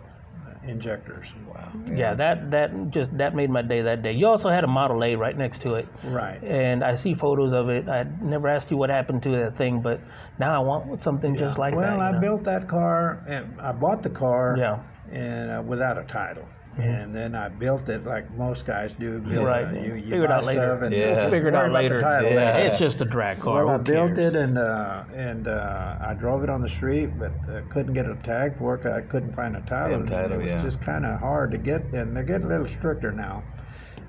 [0.66, 1.26] injectors.
[1.48, 1.72] Wow.
[1.94, 4.12] Yeah, that that just that made my day that day.
[4.12, 6.42] You also had a Model A right next to it, Right.
[6.42, 7.88] and I see photos of it.
[7.88, 10.00] I never asked you what happened to that thing, but
[10.38, 11.96] now I want something just like well, that.
[11.98, 12.20] Well, I know?
[12.20, 14.56] built that car, and I bought the car.
[14.58, 14.80] Yeah.
[15.10, 16.44] and uh, without a title.
[16.78, 19.18] And then I built it like most guys do.
[19.18, 19.66] Build, Right.
[19.66, 20.74] Uh, you, you Figure it out later.
[20.84, 21.28] and Yeah.
[21.28, 22.00] Figure it out the later.
[22.00, 22.56] title Yeah.
[22.58, 23.66] It's just a drag car.
[23.66, 24.34] Well, I Who built cares?
[24.34, 28.06] it and uh, and uh, I drove it on the street, but uh, couldn't get
[28.06, 28.86] a tag for it.
[28.86, 30.00] I couldn't find a title.
[30.00, 30.62] Yeah, title, it was yeah.
[30.62, 33.42] just kind of hard to get, and they're getting a little stricter now.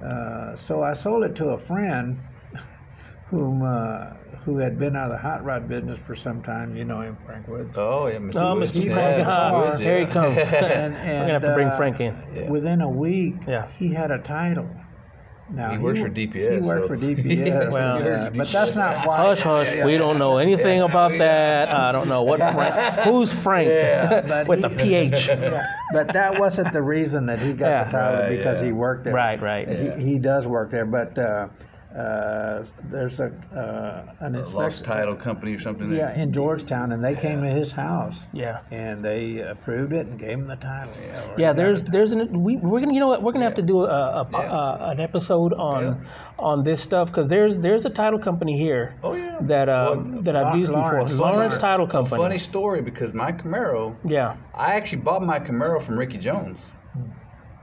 [0.03, 2.19] Uh, so I sold it to a friend,
[3.29, 4.11] whom uh,
[4.45, 6.75] who had been out of the hot rod business for some time.
[6.75, 7.77] You know him, Frank Woods.
[7.77, 8.35] Oh, yeah, Mr.
[8.41, 8.71] Oh, Woods.
[8.71, 8.85] Mr.
[8.85, 9.23] Yeah, Frank.
[9.23, 9.27] Mr.
[9.27, 10.37] Ah, Woods, here he comes.
[10.37, 12.15] and, We're gonna have to bring uh, Frank in.
[12.35, 12.49] Yeah.
[12.49, 13.67] Within a week, Yeah.
[13.77, 14.69] he had a title.
[15.51, 18.75] Now He works wa- for DPS, He worked so- for DPS, Well- yeah, but that's
[18.75, 19.17] not why.
[19.17, 19.83] Hush, hush.
[19.83, 21.69] We don't know anything about that.
[21.73, 22.39] I don't know what.
[22.39, 25.27] Frank, who's Frank Yeah, with he- the PH?
[25.27, 27.83] Yeah, but that wasn't the reason that he got Yeah.
[27.85, 28.65] the title Right, because yeah.
[28.67, 29.13] he worked there.
[29.15, 29.67] Right, right.
[29.97, 31.47] He, he does work there, but uh,
[31.97, 35.91] uh, there's a uh, an A lost title company or something.
[35.91, 38.27] Yeah, in Georgetown, and they came to his house.
[38.31, 38.59] Yeah.
[38.69, 40.93] And they approved it and gave him the title.
[41.01, 41.25] Yeah.
[41.37, 43.63] Yeah, there's the there's an we we're gonna you know what we're gonna have to
[43.63, 44.39] do a, a, Yeah.
[44.39, 45.95] a an episode on Yeah.
[46.37, 49.37] on this stuff because there's there's a title company here Oh, yeah.
[49.41, 51.11] that uh, Well, that I've used Lawrence.
[51.11, 51.31] before.
[51.31, 52.21] Lawrence Funny- Title A Company.
[52.21, 54.35] funny story because my Camaro, Yeah.
[54.53, 56.59] I actually bought my Camaro from Ricky Jones.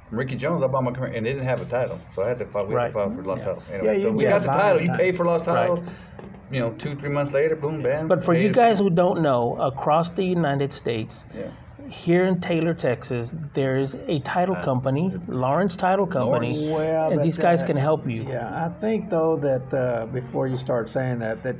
[0.09, 2.29] From Ricky Jones, I bought my Camaro, and they didn't have a title, so I
[2.29, 2.67] had to file.
[2.67, 2.87] We had Right.
[2.89, 3.47] to file for lost Yeah.
[3.47, 3.63] title.
[3.71, 4.77] Yeah, Anyway, you so we get got a the lot title.
[4.77, 4.99] of You time.
[4.99, 5.77] pay for lost title.
[5.77, 5.85] Right.
[6.53, 8.07] You know, two three months later, boom, bam.
[8.07, 8.55] But for paid you it.
[8.55, 11.47] guys who don't know, across the United States, yeah.
[11.91, 16.71] here in Taylor, Texas, there's a title company, Lawrence Title Company, Lawrence.
[16.79, 18.23] Well, and but, these guys uh, can help you.
[18.29, 21.57] Yeah, I think though that uh, before you start saying that, that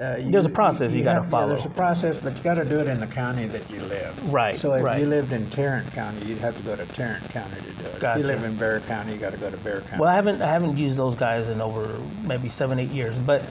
[0.00, 1.48] uh, you, There's a process you gotta have- follow.
[1.48, 3.80] Yeah, there's a process, but you got to do it in the county that you
[3.82, 4.32] live.
[4.32, 5.00] Right, So if right.
[5.00, 8.02] you lived in Tarrant County, you'd have to go to Tarrant County to do it.
[8.02, 10.00] If you live in Bexar County, you got to go to Bexar County.
[10.00, 13.42] Well, I haven't I haven't used those guys in over maybe seven eight years, but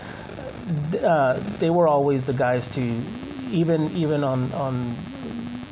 [1.03, 2.81] uh, they were always the guys to
[3.51, 4.95] even even on on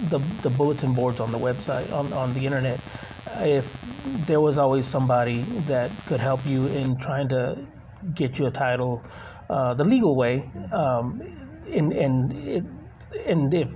[0.09, 2.79] the the bulletin boards on the website on on the internet,
[3.39, 3.65] if
[4.27, 7.57] there was always somebody that could help you in trying to
[8.13, 9.01] get you a title
[9.49, 11.21] uh, the legal way, um,
[11.73, 12.63] and and it,
[13.27, 13.67] and if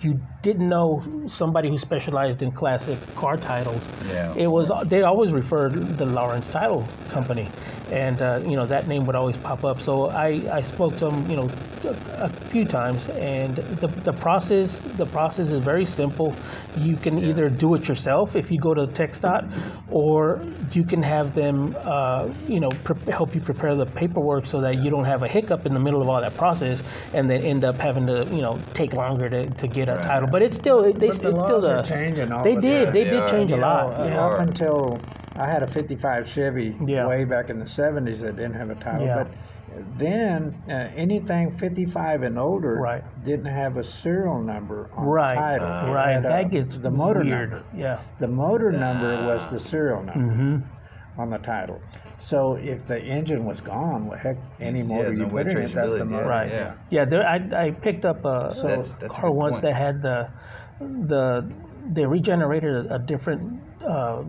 [0.00, 4.32] you didn't know somebody who specialized in classic car titles, Yeah.
[4.36, 7.50] it was they always referred the Lawrence Title Company,
[7.90, 9.80] and uh, you know that name would always pop up.
[9.80, 11.50] So I, I spoke to them you know,
[11.84, 16.34] a, a few times, and the, the process the process is very simple.
[16.76, 21.34] You can either do it yourself if you go to TxDOT, or you can have
[21.34, 25.22] them, uh, you know, pre- help you prepare the paperwork so that you don't have
[25.22, 26.82] a hiccup in the middle of all that process,
[27.12, 30.04] and then end up having to, you know, take longer to, to get a Right.
[30.06, 30.28] title.
[30.30, 32.54] But it's still it, they, But the it's still laws are the changing all they
[32.54, 32.94] the did time.
[32.94, 33.28] they They did are.
[33.28, 33.98] change a lot.
[33.98, 34.26] know, yeah.
[34.26, 34.98] Up until
[35.36, 37.06] I had a 55 Chevy Yeah.
[37.06, 39.06] way back in the 70s that didn't have a title.
[39.06, 39.24] Yeah.
[39.24, 39.32] But
[39.98, 43.04] then uh, anything 55 and older Right.
[43.24, 45.90] didn't have a serial number on Right, the title.
[45.90, 46.16] Uh, right.
[46.16, 47.50] a- That gets the motor weird.
[47.50, 47.64] number.
[47.76, 48.00] Yeah.
[48.18, 50.56] The motor number was the serial number Mm-hmm.
[51.18, 51.80] On the title.
[52.18, 55.58] So if the engine was gone, well, heck, any motor no you way put in
[55.58, 56.26] it, that's the traceability, motor.
[56.26, 56.50] Right.
[56.50, 56.74] Yeah.
[56.90, 57.04] Yeah.
[57.04, 59.62] There, I, I picked up a, So- That's- that's a car good once point.
[59.62, 60.28] that had the
[60.80, 61.50] the
[61.92, 64.22] they regenerated a, a different uh,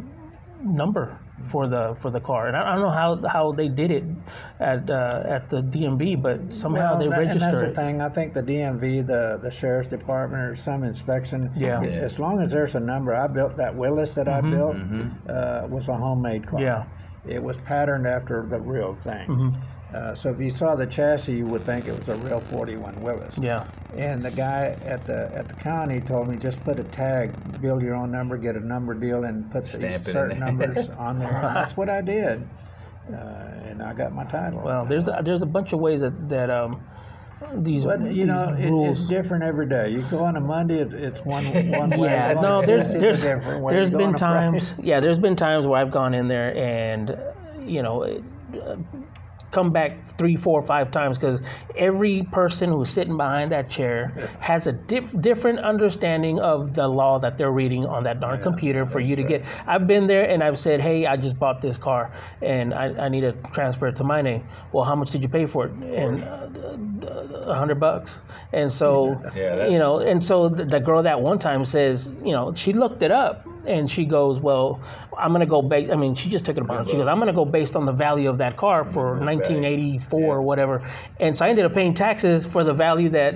[0.64, 1.18] number
[1.50, 4.04] for the for the car, and I, I don't know how how they did it
[4.60, 7.76] at uh, at the DMV, but somehow Well, they that- And that's the it.
[7.76, 8.02] thing.
[8.02, 11.52] I think the DMV, the the sheriff's department, or some inspection.
[11.56, 11.82] Yeah.
[11.82, 11.90] Yeah.
[11.90, 14.52] As long as there's a number, I built that Willys that I Mhm.
[14.52, 15.30] built Mhm.
[15.30, 16.62] uh, was a homemade car.
[16.62, 16.84] Yeah.
[17.28, 19.28] It was patterned after the real thing.
[19.28, 19.54] Mhm.
[19.94, 23.02] Uh, so if you saw the chassis, you would think it was a real 41
[23.02, 23.38] Willys.
[23.38, 23.68] Yeah.
[23.98, 27.82] And the guy at the at the county told me just put a tag, build
[27.82, 30.48] your own number, get a number deal, and put Stamp these certain there.
[30.52, 31.28] numbers on there.
[31.30, 32.48] And that's what I did,
[33.12, 34.62] uh, and I got my title.
[34.64, 36.82] Well, there's a, there's a bunch of ways that that um
[37.58, 39.02] these But you these know, it, rules.
[39.02, 39.90] it's different every day.
[39.90, 42.12] You go on a Monday, it, it's one one way.
[42.12, 43.74] yeah, no, there's Tuesday, there's it's a different way.
[43.74, 46.14] there's You go been on a Friday- times, yeah, there's been times where I've gone
[46.14, 47.18] in there and
[47.70, 48.04] you know.
[48.04, 48.24] It,
[48.66, 48.78] uh,
[49.52, 51.42] come back three four five times because
[51.76, 57.20] every person who's sitting behind that chair has a dif- different understanding of the law
[57.20, 59.44] that they're reading on that darn computer for you to get.
[59.68, 63.10] I've been there and i've said hey i just bought this car and i, I
[63.10, 64.44] need to transfer it to my name.
[64.72, 65.72] Well how much did you pay for it?
[65.72, 66.48] And uh,
[67.04, 68.12] a hundred bucks.
[68.54, 72.10] And so Yeah, that- you know and so the, the girl that one time says
[72.24, 74.82] you know she looked it up and she goes well
[75.18, 77.18] i'm going to go based i mean she just took it upon she goes i'm
[77.18, 79.26] going to go based on the value of that car for mm-hmm.
[79.26, 80.90] 1984 or whatever.
[81.20, 83.36] And so i ended up paying taxes for the value that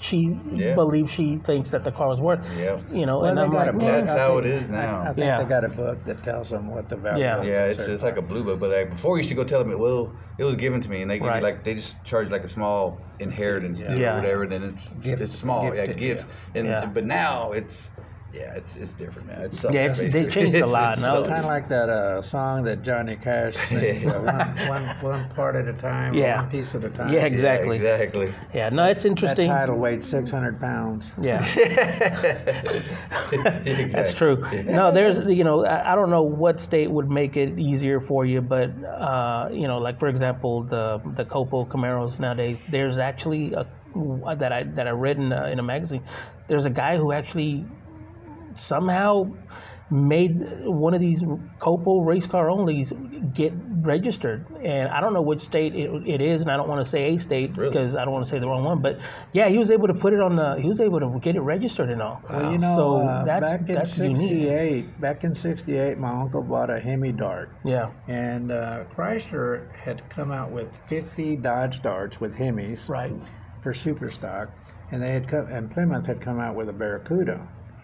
[0.00, 0.74] she Yeah.
[0.74, 2.78] believes she thinks that the car was worth Yeah.
[2.90, 4.68] you know Well, and i'm got like a man, That's I how think- it is
[4.68, 5.00] now.
[5.00, 5.42] I, I think Yeah.
[5.42, 7.22] they got a book that tells them what the value.
[7.24, 7.38] Yeah.
[7.38, 9.34] of Yeah, it's, certain it's like a blue book, but like before you used to
[9.34, 11.36] go tell them, well, it was given to me, and they give Right.
[11.36, 14.14] you like they just charge like a small inheritance deal Yeah.
[14.14, 16.24] or whatever, and then it's Gift- it's small, yeah, gifted, gifts,
[16.54, 16.86] and Yeah.
[16.86, 17.89] but now it's
[18.32, 19.42] yeah, it's it's different now.
[19.42, 21.22] It's Yeah, it's- they changed a lot now.
[21.22, 25.56] Kind of like that uh, song that Johnny Cash sings, uh, one, one, one part
[25.56, 26.42] at a time, Yeah.
[26.42, 27.12] one piece at a time.
[27.12, 27.78] Yeah, exactly.
[27.78, 28.34] Yeah, exactly.
[28.54, 29.48] yeah no it's interesting.
[29.48, 31.10] That title weighed 600 pounds.
[31.20, 31.40] yeah
[33.30, 34.14] That's Exactly.
[34.14, 34.62] true.
[34.64, 38.24] No, there's, you know, I, I don't know what state would make it easier for
[38.26, 43.52] you, but, uh, you know, like for example, the the Copo Camaros nowadays, there's actually
[43.54, 43.66] a
[44.38, 46.02] that I that I read in a, in a magazine.
[46.48, 47.64] There's a guy who actually
[48.56, 49.24] somehow
[49.90, 51.20] made one of these
[51.60, 52.92] Copo race car onlys
[53.34, 56.84] get registered, and I don't know which state it, it is, and I don't want
[56.84, 57.70] to say a state Really?
[57.70, 58.82] because I don't want to say the wrong one.
[58.82, 58.98] But
[59.32, 61.40] yeah, he was able to put it on the, he was able to get it
[61.40, 62.22] registered and all.
[62.30, 64.16] Well, you know, so uh, that's back in that's unique.
[64.16, 70.08] '68, back in '68, my uncle bought a Hemi Dart, Yeah, and uh, Chrysler had
[70.10, 73.12] come out with 50 Dodge Darts with Hemis right.
[73.62, 74.50] for super stock,
[74.92, 77.40] and they had come, and Plymouth had come out with a Barracuda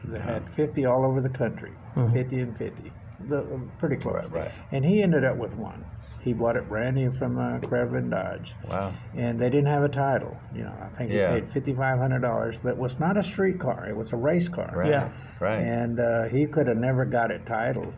[0.09, 2.13] that had 50 all over the country, Mhm.
[2.13, 2.93] 50 and 50,
[3.29, 3.43] the,
[3.79, 4.15] pretty close.
[4.31, 4.51] Right, right.
[4.73, 5.85] And he ended up with one.
[6.21, 8.93] He bought it brand new from uh, Crevlin Dodge, Wow.
[9.17, 10.37] and they didn't have a title.
[10.55, 11.35] You know, I think Yeah.
[11.35, 14.17] he paid fifty-five hundred dollars, but it was not a street car; it was a
[14.17, 14.73] race car.
[14.75, 14.91] Right.
[14.91, 15.09] Yeah.
[15.39, 15.61] Right.
[15.61, 17.95] And uh, he could have never got it titled.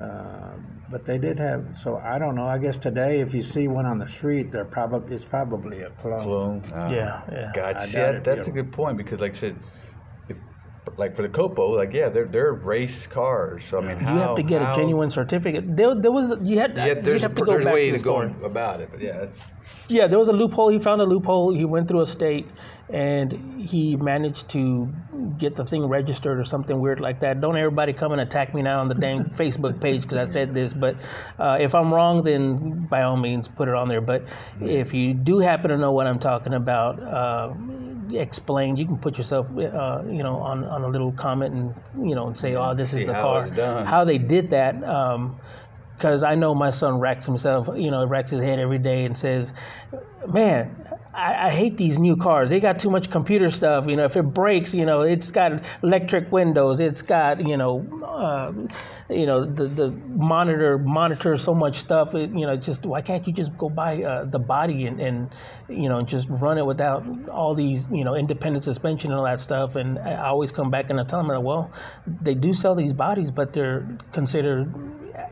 [0.00, 0.54] Uh,
[0.90, 2.46] but they did have, so I don't know.
[2.46, 5.90] I guess today, if you see one on the street, they're probably it's probably a
[5.90, 6.20] clone.
[6.22, 6.62] Clone.
[6.74, 6.90] Ah.
[6.90, 7.52] Yeah, yeah.
[7.54, 7.80] Gotcha.
[7.80, 9.62] I See, that, that's a a- good point because, like I said, if,
[10.96, 13.62] like for the Copo, like yeah, they're they're race cars.
[13.68, 15.76] So I mean, how you have to get how, a genuine certificate.
[15.76, 17.98] There, there was you had Yeah, you there's have to go there's back way to
[17.98, 19.38] the go about it, but yeah, it's
[19.88, 20.70] Yeah, there was a loophole.
[20.70, 21.54] He found a loophole.
[21.54, 22.46] He went through a state,
[22.90, 24.92] and he managed to
[25.38, 27.40] get the thing registered or something weird like that.
[27.40, 30.54] Don't everybody come and attack me now on the dang Facebook page because I said
[30.54, 30.72] this.
[30.72, 30.96] But
[31.38, 34.00] uh, if I'm wrong, then by all means put it on there.
[34.00, 34.24] But
[34.60, 37.54] if you do happen to know what I'm talking about, uh,
[38.12, 38.76] explain.
[38.76, 42.28] You can put yourself, uh, you know, on, on a little comment and you know
[42.28, 43.84] and say, oh, this is the how car.
[43.84, 44.80] How they did that.
[45.96, 49.16] because I know my son racks himself, you know, racks his head every day and
[49.16, 49.52] says,
[50.26, 50.88] "Man,
[51.18, 52.48] I, I hate these new cars.
[52.48, 53.86] They got too much computer stuff.
[53.88, 56.78] You know, if it breaks, you know, it's got electric windows.
[56.78, 58.52] It's got, you know, uh,
[59.12, 62.14] you know, the the monitor monitors so much stuff.
[62.14, 65.30] It, you know, just why can't you just go buy uh, the body and, and
[65.68, 69.40] you know just run it without all these you know independent suspension and all that
[69.40, 69.74] stuff?
[69.74, 71.72] And I always come back and I tell them, well,
[72.22, 74.72] they do sell these bodies, but they're considered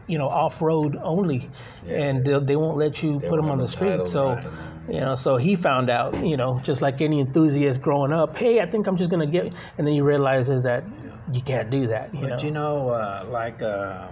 [0.08, 1.48] you know off-road only
[1.88, 4.44] and they, they won't let you put them on the the street so right.
[4.88, 8.60] You know so he found out you know just like any enthusiast growing up hey
[8.60, 10.84] i think i'm just going to get and then he realizes that
[11.32, 14.08] you can't do that you But know you know, uh, like uh,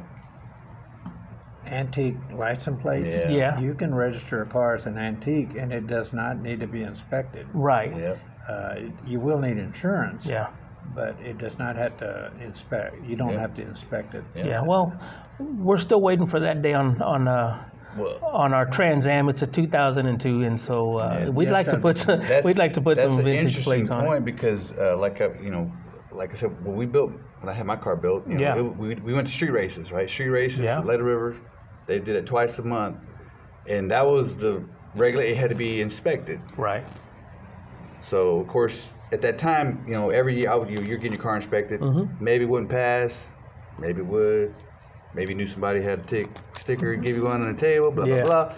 [1.66, 3.28] antique license plates, Yeah.
[3.30, 3.60] Yeah.
[3.60, 6.82] you can register a car as an antique, and it does not need to be
[6.82, 7.46] inspected.
[7.54, 8.18] right Yep.
[8.48, 8.74] Uh,
[9.06, 10.48] you will need insurance, yeah
[10.94, 13.02] but it does not have to inspect.
[13.06, 13.40] You don't Yeah.
[13.40, 14.22] have to inspect it.
[14.36, 14.46] Yeah.
[14.46, 14.92] yeah well
[15.38, 17.64] we're still waiting for that day on on uh
[17.96, 21.68] Well, on our Trans Am, it's a 2002, and so uh, Yeah, we'd yeah, like
[21.68, 24.24] to put some, that's, we'd like to put some vintage plates on point it.
[24.24, 25.72] because, uh, like I, you know,
[26.10, 28.58] like I said, when we built, when I had my car built, you know, Yeah.
[28.58, 30.08] it- we, we went to street races, right?
[30.08, 30.80] Street races, Yeah.
[30.80, 31.36] Leda River,
[31.86, 32.96] they did it twice a month,
[33.66, 34.64] and that was the
[34.94, 35.24] regular.
[35.24, 36.40] It had to be inspected.
[36.56, 36.86] Right.
[38.00, 41.12] So of course, at that time, you know, every year I would, you, you're getting
[41.12, 41.80] your car inspected.
[41.80, 42.20] Mhm.
[42.20, 43.30] Maybe it wouldn't pass,
[43.78, 44.54] maybe it would.
[45.14, 48.22] Maybe knew somebody had a tick sticker, give you one on the table, blah Yeah.
[48.24, 48.54] blah blah.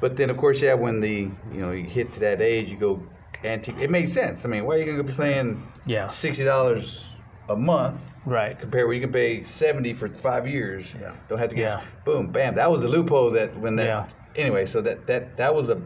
[0.00, 2.76] But then of course, yeah, when the you know you hit to that age, you
[2.76, 3.02] go
[3.44, 3.76] antique.
[3.80, 4.44] It makes sense.
[4.44, 6.06] I mean, why are you gonna be paying Yeah.
[6.08, 7.04] sixty dollars
[7.48, 8.58] a month Right.
[8.60, 10.94] Compare where you can pay seventy for five years?
[11.00, 11.12] Yeah.
[11.28, 11.80] Don't have to get Yeah.
[12.04, 12.54] boom, bam.
[12.54, 13.86] That was a loophole that when that.
[13.86, 14.04] Yeah.
[14.36, 15.80] Anyway, so that that that was a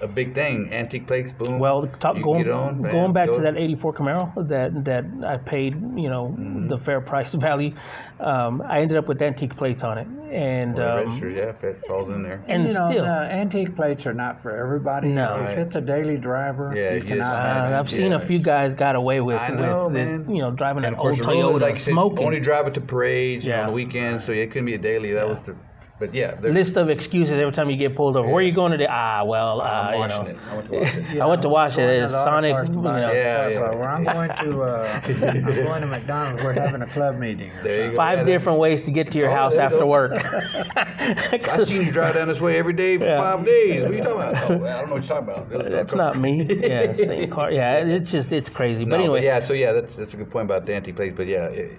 [0.00, 0.72] a big thing.
[0.72, 1.58] Antique plates, boom.
[1.58, 3.36] Well, talk, you going on, bam, going back go.
[3.36, 6.68] to that '84 Camaro that that I paid, you know, Mm-hmm.
[6.68, 7.74] the fair price value.
[8.20, 11.42] Um, I ended up with antique plates on it, and Well, it um, registers, yeah,
[11.50, 12.42] if it falls in there.
[12.48, 15.08] and you know, still, the antique plates are not for everybody.
[15.08, 15.36] No.
[15.36, 15.58] If Right.
[15.58, 18.40] it's a daily driver, Yeah, you you cannot just- uh, I've antique seen a few
[18.40, 20.18] guys got away with, I know, with, man.
[20.26, 22.24] with you know driving And an old the rule Toyota, is, like you said, smoking.
[22.26, 23.60] only drive it to parades and Yeah.
[23.62, 25.12] on the weekends, so it couldn't be a daily.
[25.12, 25.54] That was the,
[25.98, 28.28] but yeah, List of excuses every time you get pulled over.
[28.28, 28.86] Where are you going today?
[28.88, 30.22] Ah, well, uh, I'm you know.
[30.26, 30.36] it.
[30.48, 31.14] I went to wash it.
[31.14, 32.02] Yeah, I went to I'm it.
[32.04, 32.88] It's Sonic, parts you know.
[32.88, 33.58] a Yeah, yeah.
[33.58, 36.42] Where I'm going to, uh, I'm going to McDonald's.
[36.44, 37.52] We're having a club meeting.
[37.64, 37.96] There you go.
[37.96, 39.86] Five Yeah, different ways to get to your Oh, house there you after go.
[39.86, 40.12] work.
[40.76, 43.18] I seen you drive down this way every day for Yeah.
[43.18, 43.82] five days.
[43.82, 44.50] What are you talking about?
[44.50, 45.66] Oh, well, I don't know what you're talking about.
[45.66, 46.44] It That's not me.
[46.48, 47.50] Yeah, same car.
[47.50, 48.84] Yeah, it's just it's crazy.
[48.84, 51.16] No, But anyway, yeah, so yeah, that's that's a good point about the antique plates.
[51.16, 51.72] But yeah, it,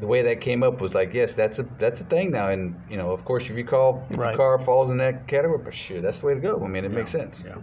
[0.00, 2.74] the way that came up was like, yes, that's a that's a thing now, and
[2.88, 4.28] you know, of course, if you call if Right.
[4.30, 6.62] your car falls in that category, but sure, that's the way to go.
[6.64, 7.36] I mean, it makes sense.
[7.44, 7.56] Yeah.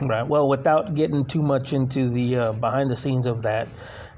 [0.00, 0.26] Right.
[0.26, 3.68] Well, without getting too much into the uh, behind the scenes of that,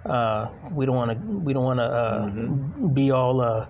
[0.07, 3.67] uh, we don't want to we don't want to uh, be all uh,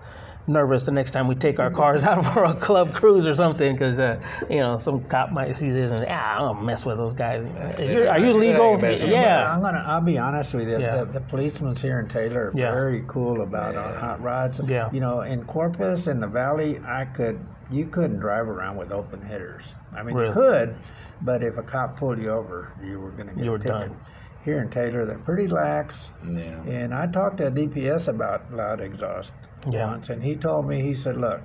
[0.47, 3.73] nervous the next time we take our cars out for a club cruise or something
[3.73, 4.19] because uh,
[4.49, 7.45] you know some cop might see this and ah, I'm gonna mess with those guys.
[7.79, 8.71] Is your- are you legal?
[8.73, 9.09] you mess with them.
[9.11, 9.53] Yeah.
[9.53, 9.83] I'm gonna.
[9.87, 10.79] I'll be honest with you.
[10.79, 11.03] Yeah.
[11.03, 12.71] The, the policemen here in Taylor are Yeah.
[12.71, 13.99] very cool about our Yeah.
[13.99, 14.59] hot rods.
[14.67, 14.89] Yeah.
[14.91, 17.39] You know, in Corpus in the Valley, I could.
[17.71, 19.63] You couldn't drive around with open headers.
[19.97, 20.27] I mean, Really?
[20.27, 20.75] you could,
[21.23, 23.71] but if a cop pulled you over, you were gonna get You a were ticket.
[23.71, 23.95] done.
[24.43, 26.11] Here in Taylor, they're pretty lax.
[26.31, 26.61] Yeah.
[26.67, 29.33] And I talked to a DPS about loud exhaust
[29.71, 29.87] Yeah.
[29.87, 31.41] once, and he told me, he said, look,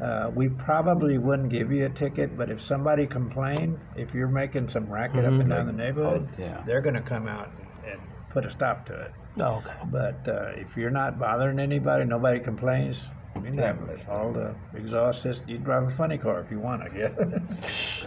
[0.00, 4.68] uh, we probably wouldn't give you a ticket, but if somebody complained, if you're making
[4.68, 5.40] some racket up Mhm.
[5.40, 6.62] and down the neighborhood, Oh, yeah.
[6.66, 7.48] they're going to come out
[7.84, 8.00] and, and
[8.30, 9.12] put a stop to it.
[9.38, 9.72] Oh, okay.
[9.90, 13.06] But uh, if you're not bothering anybody, nobody complains.
[13.34, 15.48] You Can't never, mess with all the exhaust system.
[15.48, 17.12] You drive a funny car if you want, I guess.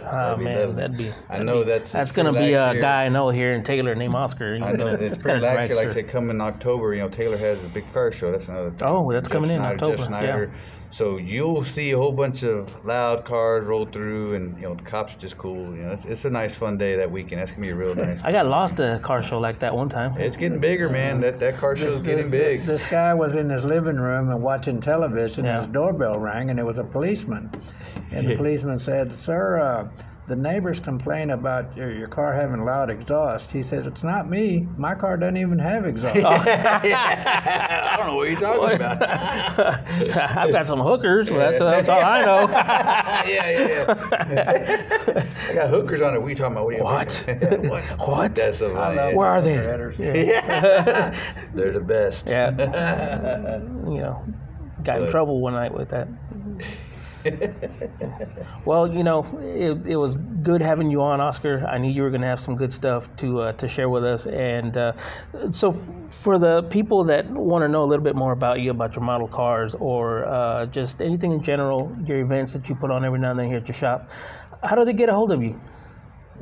[0.08, 0.74] Oh man, lovely.
[0.76, 1.08] that'd be.
[1.08, 2.80] I that'd know be- that's- that's gonna be a here.
[2.80, 4.58] guy I know here in Taylor named Oscar.
[4.62, 5.76] I know it's pretty lax here.
[5.76, 8.30] Like I said, come in October, you know, Taylor has a big car show.
[8.30, 8.70] That's another.
[8.70, 8.82] Thing.
[8.82, 10.58] Oh, that's Jeff coming in Snyder, Jeff October, yeah.
[10.96, 11.10] Snyder.
[11.10, 14.82] So you'll see a whole bunch of loud cars roll through, and you know the
[14.82, 15.74] cops are just cool.
[15.76, 17.40] You know, it's, it's a nice, fun day that weekend.
[17.40, 18.20] That's gonna be real nice.
[18.22, 20.16] I got lost at a car show like that one time.
[20.18, 21.20] It's getting bigger, man.
[21.20, 22.66] That that car show's getting big.
[22.66, 25.44] This guy was in his living room and watching television.
[25.44, 25.58] Yeah.
[25.58, 27.50] And his doorbell rang, and it was a policeman.
[28.10, 29.88] And the policeman said, "Sir, uh,
[30.28, 34.66] the neighbors complain about your, your car having loud exhaust." He said, "It's not me.
[34.76, 39.02] My car doesn't even have exhaust." I don't know what you're talking about.
[40.36, 41.30] I've got some hookers.
[41.30, 42.48] Well, that's, that's all I know.
[42.50, 43.68] yeah, yeah,
[44.28, 45.28] yeah.
[45.48, 46.22] I got hookers on it.
[46.22, 46.66] We talking about?
[46.66, 47.24] What?
[47.26, 47.60] What?
[47.64, 48.08] what?
[48.08, 48.34] What?
[48.34, 48.96] That's so I funny.
[48.96, 49.54] love Where are they?
[49.54, 50.14] Yeah.
[50.14, 51.20] Yeah.
[51.54, 52.26] They're the best.
[52.26, 52.50] Yeah.
[53.88, 54.24] you know,
[54.82, 56.08] got in trouble one night with that.
[58.64, 61.64] Well, you know, it, it was good having you on, Oscar.
[61.66, 64.04] I knew you were going to have some good stuff to uh, to share with
[64.04, 64.26] us.
[64.26, 64.92] And uh,
[65.52, 68.70] so, f- for the people that want to know a little bit more about you,
[68.70, 72.90] about your model cars, or uh, just anything in general, your events that you put
[72.90, 74.10] on every now and then here at your shop,
[74.62, 75.60] how do they get a hold of you?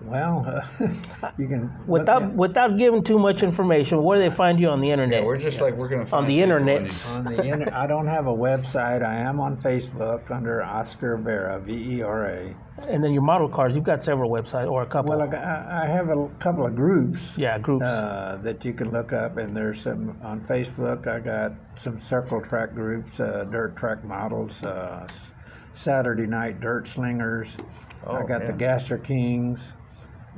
[0.03, 0.45] Well,
[0.81, 0.89] uh,
[1.39, 4.81] you can Without at- without giving too much information, where do they find you on
[4.81, 5.21] the internet?
[5.21, 7.07] yeah, we're just like we're gonna find the internet.
[7.11, 9.03] on the inter- I don't have a website.
[9.05, 12.55] I am on Facebook under Oscar Vera, V E R A.
[12.89, 15.17] and then your model cars, you've got several websites or a couple.
[15.17, 17.37] Well, I, I have a couple of groups.
[17.39, 17.85] yeah, groups.
[17.85, 21.07] uh, that you can look up, and there's some on Facebook.
[21.07, 25.07] I got some circle track groups, uh, dirt track models, uh,
[25.73, 27.49] Saturday night dirt slingers.
[28.07, 28.49] Oh, I got yeah.
[28.49, 29.73] the Gasser Kings,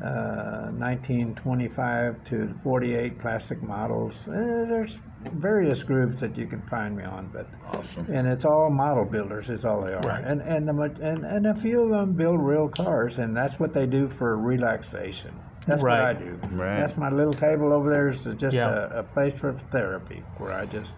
[0.03, 4.15] uh, 1925 to 48 plastic models.
[4.29, 4.97] Uh, there's
[5.35, 8.07] various groups that you can find me on, but Awesome.
[8.13, 10.25] and it's all model builders is all they are Right.
[10.25, 13.73] and and the and, and a few of them build real cars and that's what
[13.73, 15.35] they do for relaxation
[15.67, 16.79] that's what i do Right.
[16.81, 18.89] that's my little table over there is just Yeah.
[18.93, 20.93] a, a place for therapy where i just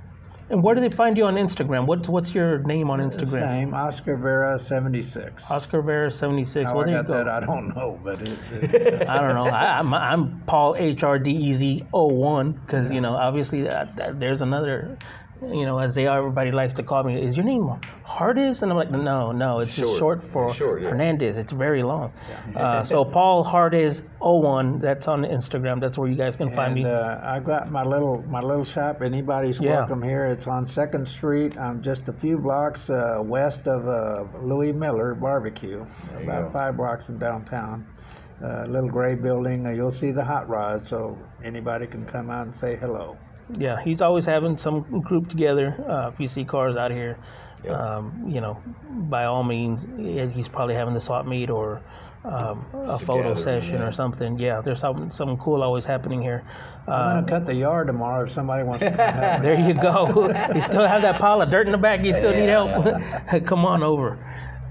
[0.50, 1.86] and where do they find you on Instagram?
[1.86, 3.40] What what's your name on Instagram?
[3.40, 6.70] same oscar vera 76 Oscar Vera seventy six.
[6.70, 7.12] Well, i there you go.
[7.14, 9.50] that i don't know but it, it, I don't know.
[9.50, 13.62] I, I'm I'm Paul H R D E Z O one because you know obviously
[13.62, 14.98] that, that there's another,
[15.42, 17.20] you know as they are everybody likes to call me.
[17.22, 17.68] Is your name
[18.04, 18.62] Hardis?
[18.62, 19.98] And I'm like no no it's just Short.
[19.98, 20.90] short for Short, yeah.
[20.90, 21.36] Hernandez.
[21.36, 22.12] It's very long.
[22.56, 24.80] Uh, so Paul Hardis O one.
[24.80, 25.80] That's on Instagram.
[25.80, 26.90] That's where you guys can find and me.
[26.90, 29.02] uh, I got my little my little shop.
[29.02, 29.76] Anybody's Yeah.
[29.80, 30.24] welcome here.
[30.26, 31.56] It's on Second Street.
[31.56, 35.84] I'm just a few blocks uh, west of uh, Louie Mueller Barbecue,
[36.18, 37.86] you about five blocks from downtown.
[38.42, 39.66] Uh, little gray building.
[39.66, 43.16] Uh, you'll see the hot rod, so anybody can come out and say hello.
[43.56, 45.74] Yeah, he's always having some group together.
[45.88, 47.18] Uh, if you see cars out here,
[47.64, 47.74] Yep.
[47.74, 48.56] um, you know,
[49.10, 49.84] by all means,
[50.34, 51.80] he's probably having the swap meet or
[52.24, 53.86] um, a photo gathering, session yeah.
[53.86, 54.38] or something.
[54.38, 56.44] Yeah, there's something something cool always happening here.
[56.86, 59.74] I'm Uh, gonna cut the yard tomorrow if somebody wants to come help there you
[59.74, 60.28] go.
[60.54, 62.04] you still have that pile of dirt in the back.
[62.04, 62.98] You still need Yeah,
[63.28, 63.44] help.
[63.46, 64.18] Come on over.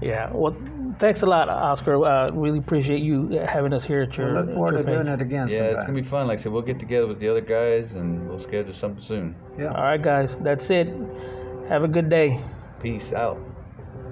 [0.00, 0.30] Yeah.
[0.32, 0.56] Well,
[0.98, 2.04] thanks a lot, Oscar.
[2.04, 4.34] Uh, really appreciate you having us here at your.
[4.34, 6.26] We'll look forward to at doing it again Yeah, it's gonna be fun.
[6.26, 9.34] Like I said, we'll get together with the other guys and we'll schedule something soon.
[9.58, 9.68] yeah.
[9.74, 10.36] All right, guys.
[10.40, 10.88] That's it.
[11.68, 12.40] Have a good day.
[12.80, 13.38] Peace out.